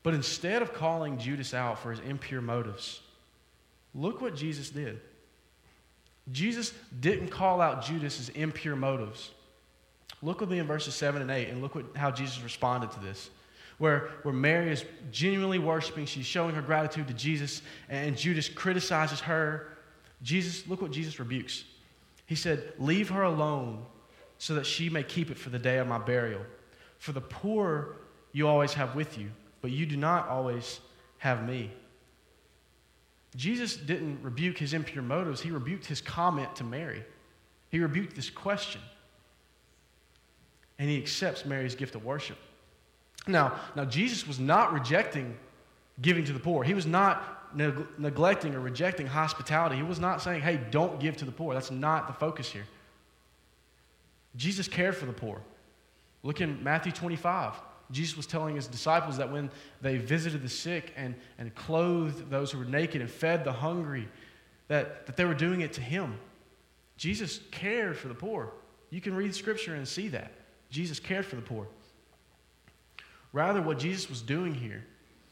But 0.07 0.15
instead 0.15 0.63
of 0.63 0.73
calling 0.73 1.19
Judas 1.19 1.53
out 1.53 1.81
for 1.81 1.91
his 1.91 1.99
impure 1.99 2.41
motives, 2.41 3.01
look 3.93 4.21
what 4.21 4.37
Jesus 4.37 4.71
did. 4.71 5.01
Jesus 6.31 6.73
didn't 7.01 7.31
call 7.31 7.61
out 7.61 7.85
Judas' 7.85 8.29
impure 8.29 8.77
motives. 8.77 9.33
Look 10.23 10.39
with 10.39 10.49
me 10.49 10.61
in 10.61 10.67
verses 10.69 10.95
7 10.95 11.21
and 11.21 11.29
8 11.33 11.49
and 11.49 11.61
look 11.61 11.75
what, 11.75 11.97
how 11.97 12.13
Jesus 12.13 12.41
responded 12.41 12.93
to 12.93 13.01
this. 13.01 13.31
Where, 13.79 14.11
where 14.23 14.33
Mary 14.33 14.71
is 14.71 14.85
genuinely 15.11 15.59
worshiping, 15.59 16.07
she's 16.07 16.25
showing 16.25 16.55
her 16.55 16.63
gratitude 16.63 17.09
to 17.09 17.13
Jesus, 17.13 17.61
and 17.89 18.17
Judas 18.17 18.49
criticizes 18.49 19.19
her. 19.19 19.77
Jesus, 20.23 20.69
look 20.69 20.83
what 20.83 20.93
Jesus 20.93 21.19
rebukes. 21.19 21.65
He 22.27 22.37
said, 22.37 22.75
Leave 22.79 23.09
her 23.09 23.25
alone 23.25 23.85
so 24.39 24.55
that 24.55 24.67
she 24.67 24.89
may 24.89 25.03
keep 25.03 25.33
it 25.33 25.37
for 25.37 25.51
the 25.51 25.59
day 25.59 25.79
of 25.79 25.89
my 25.89 25.99
burial. 25.99 26.43
For 27.01 27.11
the 27.11 27.21
poor 27.21 27.97
you 28.31 28.47
always 28.47 28.73
have 28.75 28.95
with 28.95 29.19
you 29.19 29.33
but 29.67 29.73
you 29.73 29.85
do 29.85 29.97
not 29.97 30.29
always 30.29 30.79
have 31.19 31.45
me. 31.45 31.73
Jesus 33.35 33.75
didn't 33.77 34.23
rebuke 34.23 34.57
his 34.57 34.73
impure 34.75 35.03
motives, 35.03 35.41
he 35.41 35.51
rebuked 35.51 35.87
his 35.87 36.01
comment 36.01 36.55
to 36.55 36.63
Mary. 36.63 37.05
He 37.71 37.81
rebuked 37.81 38.15
this 38.15 38.31
question. 38.31 38.81
And 40.79 40.89
he 40.89 40.97
accepts 40.99 41.45
Mary's 41.45 41.75
gift 41.75 41.97
of 41.97 42.05
worship. 42.05 42.39
Now, 43.27 43.59
now 43.75 43.85
Jesus 43.85 44.25
was 44.25 44.39
not 44.39 44.73
rejecting 44.73 45.37
giving 46.01 46.25
to 46.27 46.33
the 46.33 46.39
poor. 46.39 46.63
He 46.63 46.73
was 46.75 46.87
not 46.87 47.51
neg- 47.53 47.89
neglecting 47.99 48.55
or 48.55 48.61
rejecting 48.61 49.09
hospitality. 49.09 49.75
He 49.75 49.83
was 49.83 49.99
not 49.99 50.23
saying, 50.23 50.43
hey, 50.43 50.61
don't 50.71 51.01
give 51.01 51.17
to 51.17 51.25
the 51.25 51.33
poor. 51.33 51.55
That's 51.55 51.73
not 51.73 52.07
the 52.07 52.13
focus 52.13 52.53
here. 52.53 52.67
Jesus 54.37 54.69
cared 54.69 54.95
for 54.95 55.07
the 55.07 55.13
poor. 55.13 55.41
Look 56.23 56.41
in 56.41 56.63
Matthew 56.63 56.93
25. 56.93 57.55
Jesus 57.91 58.17
was 58.17 58.27
telling 58.27 58.57
his 58.57 58.67
disciples 58.67 59.19
that 59.19 59.31
when 59.31 59.51
they 59.81 59.97
visited 59.97 60.43
the 60.43 60.49
sick 60.49 60.93
and, 60.97 61.15
and 61.39 61.55
clothed 61.55 62.31
those 62.31 62.51
who 62.51 62.59
were 62.59 62.65
naked 62.65 63.01
and 63.01 63.11
fed 63.11 63.45
the 63.45 63.53
hungry, 63.53 64.09
that, 64.69 65.07
that 65.07 65.17
they 65.17 65.25
were 65.25 65.35
doing 65.35 65.61
it 65.61 65.73
to 65.75 65.81
him. 65.81 66.19
Jesus 66.97 67.41
cared 67.51 67.97
for 67.97 68.09
the 68.09 68.15
poor. 68.15 68.53
You 68.91 69.01
can 69.01 69.15
read 69.15 69.35
scripture 69.35 69.75
and 69.75 69.87
see 69.87 70.09
that. 70.09 70.33
Jesus 70.71 70.99
cared 70.99 71.25
for 71.25 71.37
the 71.37 71.43
poor. 71.43 71.69
Rather, 73.33 73.63
what 73.63 73.79
Jesus 73.79 74.09
was 74.09 74.23
doing 74.23 74.55
here 74.55 74.85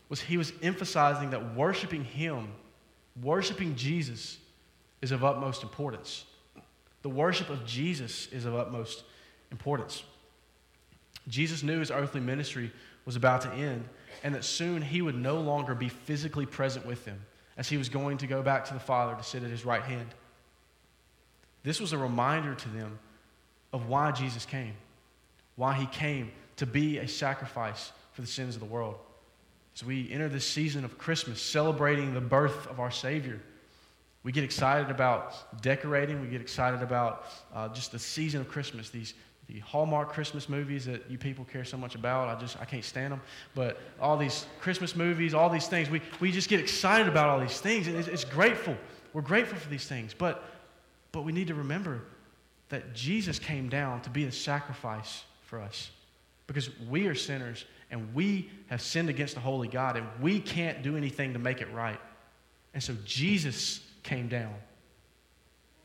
was 0.08 0.20
he 0.20 0.36
was 0.36 0.52
emphasizing 0.62 1.30
that 1.30 1.54
worshiping 1.54 2.04
him, 2.04 2.48
worshiping 3.22 3.74
Jesus, 3.74 4.38
is 5.00 5.10
of 5.10 5.24
utmost 5.24 5.62
importance. 5.62 6.24
The 7.02 7.08
worship 7.08 7.50
of 7.50 7.64
Jesus 7.66 8.28
is 8.28 8.44
of 8.44 8.54
utmost 8.54 9.04
importance. 9.50 10.04
Jesus 11.28 11.62
knew 11.62 11.78
his 11.78 11.90
earthly 11.90 12.20
ministry 12.20 12.70
was 13.04 13.16
about 13.16 13.42
to 13.42 13.52
end 13.52 13.84
and 14.22 14.34
that 14.34 14.44
soon 14.44 14.82
he 14.82 15.02
would 15.02 15.14
no 15.14 15.40
longer 15.40 15.74
be 15.74 15.88
physically 15.88 16.46
present 16.46 16.86
with 16.86 17.04
them 17.04 17.20
as 17.56 17.68
he 17.68 17.76
was 17.76 17.88
going 17.88 18.18
to 18.18 18.26
go 18.26 18.42
back 18.42 18.64
to 18.66 18.74
the 18.74 18.80
Father 18.80 19.14
to 19.14 19.22
sit 19.22 19.42
at 19.42 19.50
his 19.50 19.64
right 19.64 19.82
hand. 19.82 20.08
This 21.62 21.80
was 21.80 21.92
a 21.92 21.98
reminder 21.98 22.54
to 22.54 22.68
them 22.68 22.98
of 23.72 23.88
why 23.88 24.12
Jesus 24.12 24.44
came, 24.44 24.74
why 25.56 25.74
he 25.74 25.86
came 25.86 26.30
to 26.56 26.66
be 26.66 26.98
a 26.98 27.08
sacrifice 27.08 27.92
for 28.12 28.20
the 28.20 28.26
sins 28.26 28.54
of 28.54 28.60
the 28.60 28.66
world. 28.66 28.96
As 29.74 29.84
we 29.84 30.10
enter 30.12 30.28
this 30.28 30.46
season 30.46 30.84
of 30.84 30.98
Christmas, 30.98 31.40
celebrating 31.40 32.14
the 32.14 32.20
birth 32.20 32.68
of 32.68 32.78
our 32.78 32.90
Savior, 32.90 33.40
we 34.22 34.32
get 34.32 34.44
excited 34.44 34.90
about 34.90 35.60
decorating. 35.62 36.20
We 36.20 36.28
get 36.28 36.40
excited 36.40 36.82
about 36.82 37.26
uh, 37.54 37.68
just 37.68 37.92
the 37.92 37.98
season 37.98 38.40
of 38.40 38.48
Christmas, 38.48 38.88
these 38.90 39.14
the 39.46 39.58
Hallmark 39.60 40.10
Christmas 40.10 40.48
movies 40.48 40.86
that 40.86 41.10
you 41.10 41.18
people 41.18 41.44
care 41.44 41.64
so 41.64 41.76
much 41.76 41.94
about. 41.94 42.28
I 42.28 42.40
just 42.40 42.60
I 42.60 42.64
can't 42.64 42.84
stand 42.84 43.12
them. 43.12 43.20
But 43.54 43.78
all 44.00 44.16
these 44.16 44.46
Christmas 44.60 44.96
movies, 44.96 45.34
all 45.34 45.50
these 45.50 45.66
things, 45.66 45.90
we, 45.90 46.00
we 46.20 46.32
just 46.32 46.48
get 46.48 46.60
excited 46.60 47.08
about 47.08 47.28
all 47.28 47.40
these 47.40 47.60
things. 47.60 47.86
And 47.86 47.96
it's, 47.96 48.08
it's 48.08 48.24
grateful. 48.24 48.76
We're 49.12 49.22
grateful 49.22 49.58
for 49.58 49.68
these 49.68 49.86
things. 49.86 50.14
But 50.14 50.44
but 51.12 51.22
we 51.22 51.32
need 51.32 51.46
to 51.46 51.54
remember 51.54 52.02
that 52.70 52.92
Jesus 52.92 53.38
came 53.38 53.68
down 53.68 54.00
to 54.02 54.10
be 54.10 54.24
a 54.24 54.32
sacrifice 54.32 55.22
for 55.42 55.60
us. 55.60 55.90
Because 56.48 56.68
we 56.88 57.06
are 57.06 57.14
sinners 57.14 57.64
and 57.90 58.12
we 58.14 58.50
have 58.66 58.82
sinned 58.82 59.08
against 59.08 59.34
the 59.34 59.40
holy 59.40 59.68
God 59.68 59.96
and 59.96 60.06
we 60.20 60.40
can't 60.40 60.82
do 60.82 60.96
anything 60.96 61.32
to 61.34 61.38
make 61.38 61.60
it 61.60 61.72
right. 61.72 62.00
And 62.74 62.82
so 62.82 62.96
Jesus 63.04 63.80
came 64.02 64.26
down 64.26 64.52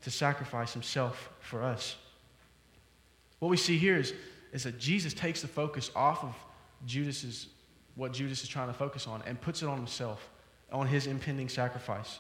to 0.02 0.10
sacrifice 0.10 0.74
himself 0.74 1.30
for 1.40 1.62
us. 1.62 1.96
What 3.40 3.50
we 3.50 3.58
see 3.58 3.78
here 3.78 3.98
is, 3.98 4.14
is 4.52 4.64
that 4.64 4.78
Jesus 4.80 5.14
takes 5.14 5.42
the 5.42 5.48
focus 5.48 5.92
off 5.96 6.24
of 6.24 6.36
Judas's, 6.86 7.48
what 7.96 8.12
Judas 8.14 8.44
is 8.44 8.50
trying 8.50 8.68
to 8.68 8.74
focus 8.74 9.08
on 9.08 9.22
and 9.26 9.40
puts 9.40 9.62
it 9.62 9.68
on 9.68 9.78
himself, 9.78 10.30
on 10.72 10.88
his 10.88 11.08
impending 11.08 11.50
sacrifice. 11.50 12.20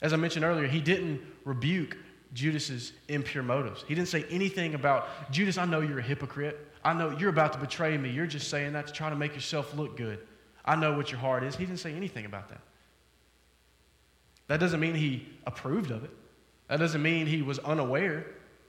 As 0.00 0.12
I 0.12 0.16
mentioned 0.16 0.44
earlier, 0.44 0.66
he 0.68 0.80
didn't 0.80 1.20
rebuke 1.44 1.96
Judas's 2.34 2.92
impure 3.08 3.42
motives. 3.42 3.84
He 3.88 3.94
didn't 3.94 4.08
say 4.08 4.24
anything 4.30 4.74
about, 4.74 5.30
Judas, 5.32 5.58
I 5.58 5.64
know 5.64 5.80
you're 5.80 5.98
a 5.98 6.02
hypocrite. 6.02 6.66
I 6.84 6.92
know 6.92 7.16
you're 7.18 7.30
about 7.30 7.52
to 7.54 7.58
betray 7.58 7.96
me. 7.96 8.10
You're 8.10 8.26
just 8.26 8.48
saying 8.48 8.74
that 8.74 8.86
to 8.86 8.92
try 8.92 9.10
to 9.10 9.16
make 9.16 9.34
yourself 9.34 9.74
look 9.76 9.96
good. 9.96 10.20
I 10.64 10.76
know 10.76 10.96
what 10.96 11.10
your 11.10 11.20
heart 11.20 11.42
is. 11.42 11.56
He 11.56 11.64
didn't 11.64 11.80
say 11.80 11.92
anything 11.94 12.26
about 12.26 12.48
that. 12.50 12.60
That 14.46 14.60
doesn't 14.60 14.80
mean 14.80 14.94
he 14.94 15.28
approved 15.46 15.90
of 15.90 16.04
it. 16.04 16.10
That 16.68 16.78
doesn't 16.78 17.02
mean 17.02 17.26
he 17.26 17.42
was 17.42 17.58
unaware, 17.60 18.26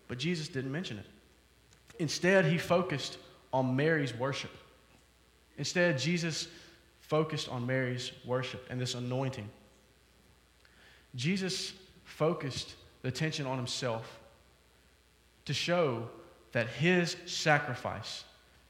but 0.08 0.18
Jesus 0.18 0.48
didn't 0.48 0.72
mention 0.72 0.98
it. 0.98 1.06
Instead, 2.00 2.46
he 2.46 2.58
focused 2.58 3.18
on 3.52 3.76
Mary's 3.76 4.14
worship. 4.14 4.52
Instead, 5.58 6.00
Jesus 6.00 6.48
focused 7.02 7.50
on 7.50 7.66
Mary's 7.66 8.12
worship 8.26 8.66
and 8.70 8.80
this 8.80 8.96
anointing. 8.96 9.50
Jesus 11.16 11.74
focused 12.04 12.76
the 13.02 13.10
attention 13.10 13.46
on 13.46 13.58
himself 13.58 14.20
to 15.46 15.54
show 15.54 16.08
that 16.52 16.68
his 16.68 17.18
sacrifice, 17.26 18.24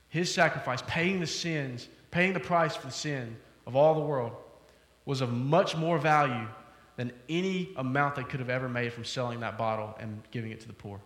his 0.08 0.34
sacrifice, 0.34 0.82
paying 0.88 1.20
the 1.20 1.28
sins, 1.28 1.88
paying 2.12 2.34
the 2.34 2.40
price 2.40 2.76
for 2.76 2.88
the 2.88 2.94
sin 2.94 3.36
of 3.68 3.76
all 3.76 3.94
the 3.94 4.02
world, 4.02 4.32
was 5.06 5.22
of 5.22 5.32
much 5.32 5.76
more 5.76 5.98
value 5.98 6.48
than 6.96 7.12
any 7.30 7.70
amount 7.78 8.16
they 8.16 8.24
could 8.24 8.40
have 8.40 8.50
ever 8.50 8.68
made 8.68 8.92
from 8.92 9.06
selling 9.06 9.40
that 9.42 9.58
bottle 9.58 9.96
and 10.00 10.22
giving 10.32 10.52
it 10.52 10.60
to 10.62 10.68
the 10.68 10.74
poor. 10.74 11.00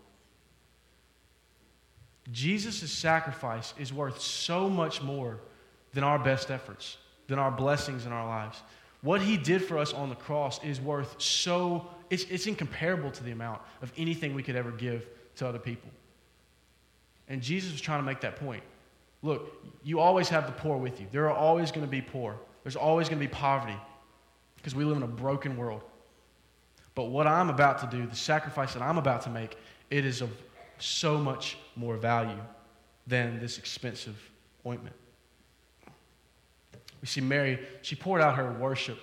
Jesus' 2.31 2.91
sacrifice 2.91 3.73
is 3.77 3.91
worth 3.91 4.21
so 4.21 4.69
much 4.69 5.01
more 5.01 5.39
than 5.93 6.03
our 6.03 6.17
best 6.17 6.51
efforts, 6.51 6.97
than 7.27 7.39
our 7.39 7.51
blessings 7.51 8.05
in 8.05 8.11
our 8.11 8.25
lives. 8.25 8.61
What 9.01 9.21
he 9.21 9.35
did 9.35 9.63
for 9.63 9.77
us 9.77 9.93
on 9.93 10.09
the 10.09 10.15
cross 10.15 10.63
is 10.63 10.79
worth 10.79 11.21
so, 11.21 11.87
it's, 12.09 12.23
it's 12.25 12.47
incomparable 12.47 13.11
to 13.11 13.23
the 13.23 13.31
amount 13.31 13.61
of 13.81 13.91
anything 13.97 14.33
we 14.33 14.43
could 14.43 14.55
ever 14.55 14.71
give 14.71 15.05
to 15.35 15.47
other 15.47 15.59
people. 15.59 15.89
And 17.27 17.41
Jesus 17.41 17.71
was 17.71 17.81
trying 17.81 17.99
to 17.99 18.05
make 18.05 18.21
that 18.21 18.37
point. 18.37 18.63
Look, 19.21 19.63
you 19.83 19.99
always 19.99 20.29
have 20.29 20.45
the 20.45 20.53
poor 20.53 20.77
with 20.77 20.99
you. 20.99 21.07
There 21.11 21.29
are 21.29 21.35
always 21.35 21.71
going 21.71 21.85
to 21.85 21.91
be 21.91 22.01
poor. 22.01 22.37
There's 22.63 22.75
always 22.75 23.09
going 23.09 23.19
to 23.19 23.25
be 23.25 23.31
poverty 23.33 23.77
because 24.57 24.75
we 24.75 24.85
live 24.85 24.97
in 24.97 25.03
a 25.03 25.07
broken 25.07 25.57
world. 25.57 25.81
But 26.95 27.05
what 27.05 27.27
I'm 27.27 27.49
about 27.49 27.79
to 27.79 27.97
do, 27.97 28.05
the 28.05 28.15
sacrifice 28.15 28.73
that 28.73 28.81
I'm 28.81 28.97
about 28.97 29.21
to 29.23 29.29
make, 29.29 29.57
it 29.89 30.05
is 30.05 30.21
of 30.21 30.29
so 30.83 31.17
much 31.17 31.57
more 31.75 31.95
value 31.95 32.41
than 33.07 33.39
this 33.39 33.57
expensive 33.57 34.17
ointment. 34.65 34.95
We 37.01 37.07
see 37.07 37.21
Mary, 37.21 37.59
she 37.81 37.95
poured 37.95 38.21
out 38.21 38.35
her 38.35 38.51
worship. 38.53 38.97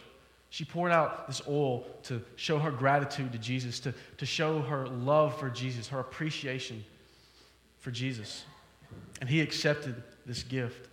She 0.50 0.64
poured 0.64 0.90
out 0.90 1.26
this 1.26 1.42
oil 1.48 1.86
to 2.04 2.22
show 2.36 2.58
her 2.58 2.70
gratitude 2.70 3.32
to 3.32 3.38
Jesus, 3.38 3.78
to, 3.80 3.94
to 4.18 4.26
show 4.26 4.60
her 4.60 4.86
love 4.88 5.38
for 5.38 5.48
Jesus, 5.48 5.88
her 5.88 6.00
appreciation 6.00 6.84
for 7.78 7.90
Jesus. 7.90 8.44
And 9.20 9.28
he 9.28 9.40
accepted 9.40 10.02
this 10.26 10.42
gift. 10.42 10.88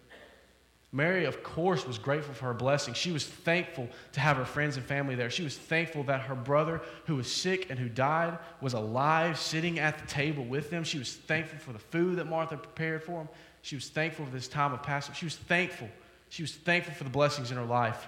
Mary, 0.93 1.25
of 1.25 1.43
course, 1.43 1.85
was 1.85 1.97
grateful 1.97 2.33
for 2.33 2.45
her 2.45 2.53
blessing. 2.53 2.93
She 2.93 3.11
was 3.11 3.25
thankful 3.25 3.89
to 4.13 4.19
have 4.21 4.37
her 4.37 4.45
friends 4.45 4.77
and 4.77 4.85
family 4.85 5.15
there. 5.15 5.29
She 5.29 5.43
was 5.43 5.57
thankful 5.57 6.03
that 6.03 6.21
her 6.21 6.35
brother, 6.35 6.81
who 7.05 7.17
was 7.17 7.31
sick 7.31 7.69
and 7.69 7.77
who 7.77 7.89
died, 7.89 8.37
was 8.61 8.73
alive, 8.73 9.37
sitting 9.37 9.79
at 9.79 9.99
the 9.99 10.07
table 10.07 10.45
with 10.45 10.69
them. 10.69 10.85
She 10.85 10.97
was 10.97 11.13
thankful 11.13 11.59
for 11.59 11.73
the 11.73 11.79
food 11.79 12.17
that 12.17 12.25
Martha 12.25 12.55
prepared 12.55 13.03
for 13.03 13.21
him. 13.21 13.29
She 13.63 13.75
was 13.75 13.89
thankful 13.89 14.25
for 14.25 14.31
this 14.31 14.47
time 14.47 14.73
of 14.73 14.81
Passover. 14.81 15.15
She 15.15 15.25
was 15.25 15.35
thankful. 15.35 15.89
She 16.29 16.41
was 16.41 16.55
thankful 16.55 16.93
for 16.93 17.03
the 17.03 17.09
blessings 17.09 17.51
in 17.51 17.57
her 17.57 17.65
life. 17.65 18.07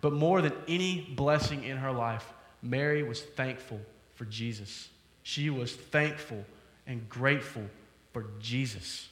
But 0.00 0.12
more 0.12 0.42
than 0.42 0.52
any 0.66 1.02
blessing 1.14 1.62
in 1.62 1.76
her 1.76 1.92
life, 1.92 2.32
Mary 2.60 3.04
was 3.04 3.22
thankful 3.22 3.80
for 4.14 4.24
Jesus. 4.24 4.88
She 5.22 5.48
was 5.48 5.74
thankful 5.74 6.44
and 6.88 7.08
grateful 7.08 7.64
for 8.12 8.26
Jesus. 8.40 9.08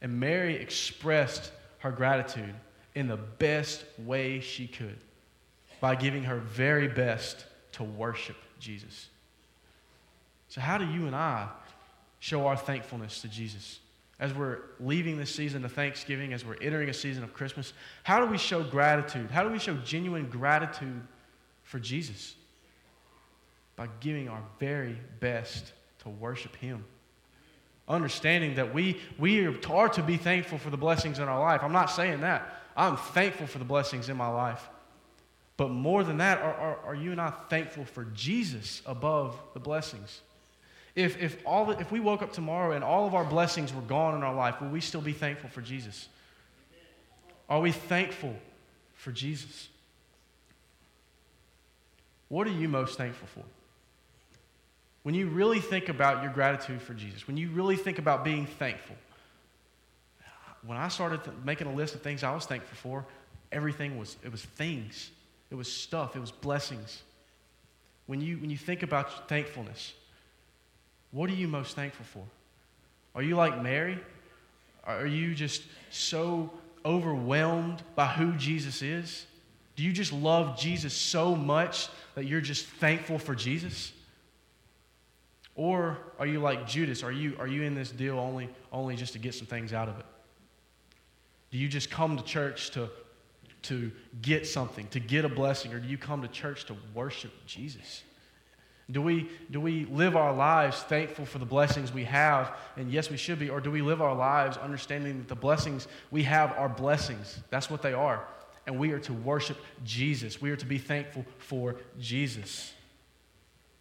And 0.00 0.20
Mary 0.20 0.56
expressed 0.56 1.50
her 1.78 1.90
gratitude 1.90 2.54
in 2.94 3.08
the 3.08 3.16
best 3.16 3.84
way 3.98 4.40
she 4.40 4.66
could 4.66 4.98
by 5.80 5.94
giving 5.94 6.24
her 6.24 6.38
very 6.38 6.88
best 6.88 7.44
to 7.72 7.84
worship 7.84 8.36
Jesus. 8.58 9.08
So, 10.48 10.60
how 10.60 10.78
do 10.78 10.86
you 10.86 11.06
and 11.06 11.14
I 11.14 11.48
show 12.20 12.46
our 12.46 12.56
thankfulness 12.56 13.20
to 13.22 13.28
Jesus? 13.28 13.80
As 14.20 14.34
we're 14.34 14.58
leaving 14.80 15.16
this 15.16 15.32
season 15.32 15.64
of 15.64 15.72
Thanksgiving, 15.72 16.32
as 16.32 16.44
we're 16.44 16.56
entering 16.60 16.88
a 16.88 16.94
season 16.94 17.22
of 17.22 17.32
Christmas, 17.32 17.72
how 18.02 18.18
do 18.18 18.26
we 18.26 18.38
show 18.38 18.64
gratitude? 18.64 19.30
How 19.30 19.44
do 19.44 19.50
we 19.50 19.60
show 19.60 19.76
genuine 19.76 20.28
gratitude 20.28 21.02
for 21.62 21.78
Jesus? 21.78 22.34
By 23.76 23.88
giving 24.00 24.28
our 24.28 24.42
very 24.58 24.98
best 25.20 25.72
to 26.00 26.08
worship 26.08 26.56
Him 26.56 26.84
understanding 27.88 28.56
that 28.56 28.74
we, 28.74 29.00
we 29.18 29.46
are 29.46 29.88
to 29.88 30.02
be 30.02 30.16
thankful 30.16 30.58
for 30.58 30.70
the 30.70 30.76
blessings 30.76 31.18
in 31.18 31.24
our 31.24 31.40
life. 31.40 31.62
I'm 31.62 31.72
not 31.72 31.86
saying 31.86 32.20
that. 32.20 32.62
I'm 32.76 32.96
thankful 32.96 33.46
for 33.46 33.58
the 33.58 33.64
blessings 33.64 34.08
in 34.08 34.16
my 34.16 34.28
life. 34.28 34.68
But 35.56 35.70
more 35.70 36.04
than 36.04 36.18
that, 36.18 36.40
are, 36.40 36.54
are, 36.54 36.78
are 36.86 36.94
you 36.94 37.10
and 37.10 37.20
I 37.20 37.30
thankful 37.30 37.84
for 37.84 38.04
Jesus 38.14 38.82
above 38.86 39.36
the 39.54 39.60
blessings? 39.60 40.20
If, 40.94 41.20
if, 41.20 41.36
all, 41.44 41.70
if 41.72 41.90
we 41.90 42.00
woke 42.00 42.22
up 42.22 42.32
tomorrow 42.32 42.72
and 42.72 42.84
all 42.84 43.06
of 43.06 43.14
our 43.14 43.24
blessings 43.24 43.74
were 43.74 43.82
gone 43.82 44.14
in 44.14 44.22
our 44.22 44.34
life, 44.34 44.60
will 44.60 44.68
we 44.68 44.80
still 44.80 45.00
be 45.00 45.12
thankful 45.12 45.48
for 45.50 45.60
Jesus? 45.60 46.08
Are 47.48 47.60
we 47.60 47.72
thankful 47.72 48.36
for 48.94 49.10
Jesus? 49.10 49.68
What 52.28 52.46
are 52.46 52.52
you 52.52 52.68
most 52.68 52.98
thankful 52.98 53.26
for? 53.28 53.44
When 55.02 55.14
you 55.14 55.28
really 55.28 55.60
think 55.60 55.88
about 55.88 56.22
your 56.22 56.32
gratitude 56.32 56.82
for 56.82 56.94
Jesus, 56.94 57.26
when 57.26 57.36
you 57.36 57.50
really 57.50 57.76
think 57.76 57.98
about 57.98 58.24
being 58.24 58.46
thankful, 58.46 58.96
when 60.66 60.76
I 60.76 60.88
started 60.88 61.20
making 61.44 61.66
a 61.66 61.72
list 61.72 61.94
of 61.94 62.02
things 62.02 62.22
I 62.22 62.34
was 62.34 62.46
thankful 62.46 62.76
for, 62.76 63.06
everything 63.52 63.98
was, 63.98 64.16
it 64.24 64.32
was 64.32 64.42
things. 64.42 65.10
It 65.50 65.54
was 65.54 65.70
stuff. 65.70 66.16
It 66.16 66.20
was 66.20 66.30
blessings. 66.30 67.02
When 68.06 68.20
you, 68.20 68.38
when 68.38 68.50
you 68.50 68.56
think 68.56 68.82
about 68.82 69.28
thankfulness, 69.28 69.92
what 71.10 71.30
are 71.30 71.34
you 71.34 71.48
most 71.48 71.74
thankful 71.74 72.04
for? 72.04 72.24
Are 73.14 73.22
you 73.22 73.36
like 73.36 73.62
Mary? 73.62 73.98
Are 74.84 75.06
you 75.06 75.34
just 75.34 75.62
so 75.90 76.50
overwhelmed 76.84 77.82
by 77.94 78.06
who 78.06 78.32
Jesus 78.32 78.82
is? 78.82 79.26
Do 79.76 79.82
you 79.82 79.92
just 79.92 80.12
love 80.12 80.58
Jesus 80.58 80.92
so 80.92 81.34
much 81.34 81.88
that 82.14 82.24
you're 82.24 82.40
just 82.40 82.66
thankful 82.66 83.18
for 83.18 83.34
Jesus? 83.34 83.92
Or 85.58 85.98
are 86.20 86.26
you 86.26 86.38
like 86.38 86.68
Judas? 86.68 87.02
Are 87.02 87.10
you, 87.10 87.34
are 87.40 87.48
you 87.48 87.62
in 87.62 87.74
this 87.74 87.90
deal 87.90 88.16
only, 88.16 88.48
only 88.72 88.94
just 88.94 89.14
to 89.14 89.18
get 89.18 89.34
some 89.34 89.48
things 89.48 89.72
out 89.72 89.88
of 89.88 89.98
it? 89.98 90.06
Do 91.50 91.58
you 91.58 91.66
just 91.66 91.90
come 91.90 92.16
to 92.16 92.22
church 92.22 92.70
to, 92.70 92.88
to 93.62 93.90
get 94.22 94.46
something, 94.46 94.86
to 94.88 95.00
get 95.00 95.24
a 95.24 95.28
blessing, 95.28 95.74
or 95.74 95.80
do 95.80 95.88
you 95.88 95.98
come 95.98 96.22
to 96.22 96.28
church 96.28 96.66
to 96.66 96.76
worship 96.94 97.32
Jesus? 97.44 98.04
Do 98.88 99.02
we, 99.02 99.28
do 99.50 99.60
we 99.60 99.84
live 99.86 100.14
our 100.14 100.32
lives 100.32 100.80
thankful 100.82 101.26
for 101.26 101.38
the 101.38 101.44
blessings 101.44 101.92
we 101.92 102.04
have? 102.04 102.56
And 102.76 102.88
yes, 102.88 103.10
we 103.10 103.16
should 103.16 103.40
be. 103.40 103.50
Or 103.50 103.60
do 103.60 103.72
we 103.72 103.82
live 103.82 104.00
our 104.00 104.14
lives 104.14 104.56
understanding 104.58 105.18
that 105.18 105.28
the 105.28 105.34
blessings 105.34 105.88
we 106.12 106.22
have 106.22 106.52
are 106.52 106.68
blessings? 106.68 107.40
That's 107.50 107.68
what 107.68 107.82
they 107.82 107.92
are. 107.92 108.24
And 108.68 108.78
we 108.78 108.92
are 108.92 109.00
to 109.00 109.12
worship 109.12 109.58
Jesus. 109.84 110.40
We 110.40 110.52
are 110.52 110.56
to 110.56 110.66
be 110.66 110.78
thankful 110.78 111.26
for 111.38 111.74
Jesus. 111.98 112.72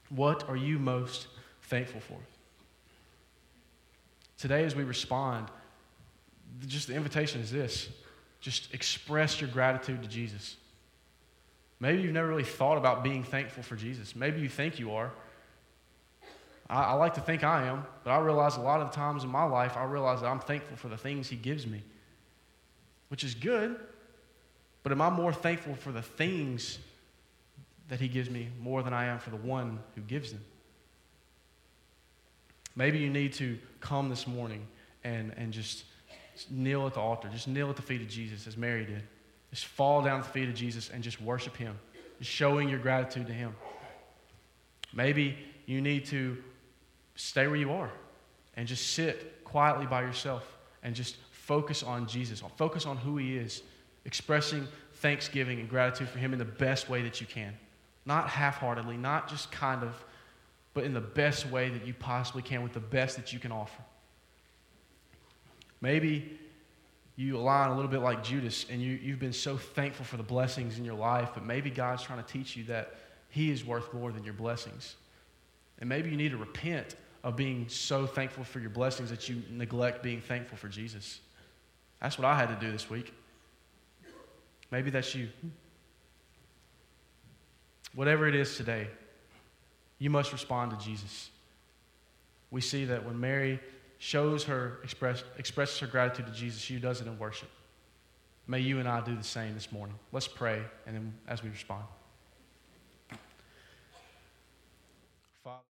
What 0.10 0.50
are 0.50 0.58
you 0.58 0.80
most 0.80 1.28
thankful 1.68 2.02
for? 2.02 2.18
Today, 4.38 4.64
as 4.64 4.76
we 4.76 4.84
respond, 4.84 5.48
just 6.66 6.88
the 6.88 6.96
invitation 6.96 7.42
is 7.42 7.52
this 7.52 7.90
just 8.40 8.74
express 8.74 9.42
your 9.42 9.50
gratitude 9.50 10.02
to 10.04 10.08
Jesus. 10.08 10.58
Maybe 11.80 12.02
you've 12.02 12.14
never 12.14 12.28
really 12.28 12.44
thought 12.44 12.78
about 12.78 13.04
being 13.04 13.24
thankful 13.24 13.64
for 13.64 13.76
Jesus. 13.76 14.16
Maybe 14.16 14.42
you 14.42 14.50
think 14.50 14.80
you 14.80 14.94
are. 14.94 15.12
I, 16.70 16.84
I, 16.84 16.94
like 16.94 17.16
to 17.16 17.22
think 17.22 17.44
I 17.44 17.68
am, 17.68 17.86
but 18.04 18.12
I 18.12 18.20
realize 18.20 18.58
a 18.58 18.62
lot 18.62 18.82
of 18.82 18.92
the 18.92 18.96
times 18.96 19.24
in 19.24 19.30
my 19.30 19.44
life, 19.44 19.78
I 19.78 19.86
realize 19.86 20.22
that 20.22 20.28
I'm 20.28 20.40
thankful 20.40 20.78
for 20.78 20.88
the 20.88 20.98
things 20.98 21.30
He 21.30 21.36
gives 21.36 21.66
me, 21.66 21.82
which 23.10 23.24
is 23.24 23.36
good. 23.36 23.80
But 24.84 24.92
am 24.92 25.02
I 25.02 25.10
more 25.10 25.34
thankful 25.34 25.76
for 25.76 25.92
the 25.92 26.02
things 26.02 26.80
that 27.90 28.00
He 28.00 28.08
gives 28.08 28.30
me 28.30 28.50
more 28.60 28.84
than 28.84 28.94
I 28.94 29.06
am 29.06 29.20
for 29.20 29.30
the 29.30 29.38
one 29.38 29.80
who 29.96 30.02
gives 30.02 30.32
them? 30.32 30.44
Maybe 32.78 33.00
you 33.00 33.10
need 33.10 33.34
to 33.34 33.58
come 33.80 34.08
this 34.08 34.28
morning 34.28 34.68
and, 35.04 35.34
and 35.36 35.52
just 35.52 35.84
kneel 36.52 36.86
at 36.86 36.94
the 36.94 37.00
altar, 37.00 37.28
just 37.28 37.48
kneel 37.48 37.72
at 37.72 37.76
the 37.76 37.82
feet 37.82 38.02
of 38.02 38.08
Jesus 38.08 38.46
as 38.46 38.56
Mary 38.56 38.86
did. 38.86 39.02
Just 39.50 39.66
fall 39.66 40.04
down 40.04 40.20
at 40.20 40.26
the 40.26 40.32
feet 40.32 40.48
of 40.48 40.54
Jesus 40.54 40.92
and 40.94 41.04
just 41.04 41.20
worship 41.20 41.58
Him, 41.58 41.76
just 42.20 42.30
showing 42.30 42.70
your 42.70 42.78
gratitude 42.78 43.26
to 43.28 43.34
Him. 43.34 43.56
Maybe 44.94 45.36
you 45.66 45.82
need 45.82 46.06
to 46.06 46.38
stay 47.16 47.48
where 47.48 47.56
you 47.56 47.72
are 47.72 47.90
and 48.56 48.68
just 48.68 48.94
sit 48.94 49.44
quietly 49.44 49.88
by 49.88 50.02
yourself 50.02 50.44
and 50.84 50.94
just 50.94 51.16
focus 51.32 51.82
on 51.82 52.08
Jesus, 52.08 52.44
focus 52.58 52.86
on 52.86 52.98
who 52.98 53.18
He 53.18 53.38
is, 53.38 53.64
expressing 54.06 54.68
thanksgiving 54.96 55.60
and 55.60 55.68
gratitude 55.68 56.10
for 56.10 56.20
Him 56.20 56.32
in 56.32 56.38
the 56.38 56.46
best 56.46 56.90
way 56.90 57.02
that 57.02 57.20
you 57.20 57.26
can. 57.26 57.54
Not 58.06 58.30
half 58.30 58.58
heartedly, 58.58 58.98
not 58.98 59.28
just 59.28 59.52
kind 59.52 59.82
of, 59.82 59.96
but 60.78 60.86
in 60.86 60.94
the 60.94 61.02
best 61.02 61.50
way 61.50 61.70
that 61.70 61.88
you 61.88 61.94
possibly 61.96 62.44
can 62.44 62.62
with 62.62 62.72
the 62.72 62.80
best 62.80 63.16
that 63.16 63.34
you 63.34 63.40
can 63.40 63.52
offer. 63.52 63.82
Maybe 65.82 66.38
you 67.16 67.36
align 67.36 67.72
a 67.72 67.76
little 67.76 67.90
bit 67.90 68.02
like 68.02 68.24
Judas 68.24 68.68
and 68.70 68.80
you, 68.80 68.92
you've 68.92 69.18
been 69.18 69.34
so 69.34 69.58
thankful 69.58 70.06
for 70.06 70.18
the 70.18 70.24
blessings 70.24 70.78
in 70.78 70.86
your 70.86 70.94
life, 70.94 71.32
but 71.34 71.44
maybe 71.44 71.72
God's 71.72 72.04
trying 72.04 72.24
to 72.24 72.32
teach 72.32 72.56
you 72.56 72.64
that 72.66 72.94
He 73.30 73.50
is 73.50 73.66
worth 73.66 73.92
more 73.92 74.12
than 74.12 74.24
your 74.24 74.36
blessings. 74.36 74.98
And 75.80 75.90
maybe 75.90 76.12
you 76.12 76.16
need 76.16 76.30
to 76.30 76.38
repent 76.38 76.94
of 77.24 77.36
being 77.36 77.68
so 77.70 78.06
thankful 78.06 78.44
for 78.44 78.60
your 78.60 78.70
blessings 78.70 79.10
that 79.10 79.28
you 79.28 79.42
neglect 79.50 80.04
being 80.04 80.22
thankful 80.22 80.60
for 80.60 80.68
Jesus. 80.68 81.22
That's 82.00 82.20
what 82.20 82.26
I 82.26 82.38
had 82.38 82.50
to 82.50 82.64
do 82.64 82.72
this 82.72 82.88
week. 82.88 83.12
Maybe 84.70 84.92
that's 84.92 85.16
you. 85.16 85.30
Whatever 87.96 88.28
it 88.28 88.36
is 88.36 88.56
today, 88.56 88.90
you 90.00 90.10
must 90.10 90.32
respond 90.32 90.72
to 90.72 90.86
Jesus. 90.86 91.30
We 92.52 92.62
see 92.62 92.86
that 92.86 93.06
when 93.06 93.20
Mary 93.20 93.60
shows 93.98 94.44
her, 94.46 94.80
express, 94.84 95.24
expresses 95.38 95.80
her 95.80 95.88
gratitude 95.88 96.28
to 96.28 96.32
Jesus, 96.32 96.62
she 96.62 96.78
does 96.78 97.02
it 97.02 97.08
in 97.08 97.18
worship. 97.18 97.50
May 98.48 98.60
you 98.60 98.80
and 98.80 98.88
I 98.88 99.02
do 99.02 99.16
the 99.16 99.24
same 99.24 99.54
this 99.54 99.72
morning. 99.72 99.96
Let's 100.12 100.28
pray, 100.28 100.62
and 100.86 100.96
then 100.96 101.14
as 101.28 101.44
we 101.44 101.50
respond. 101.50 101.84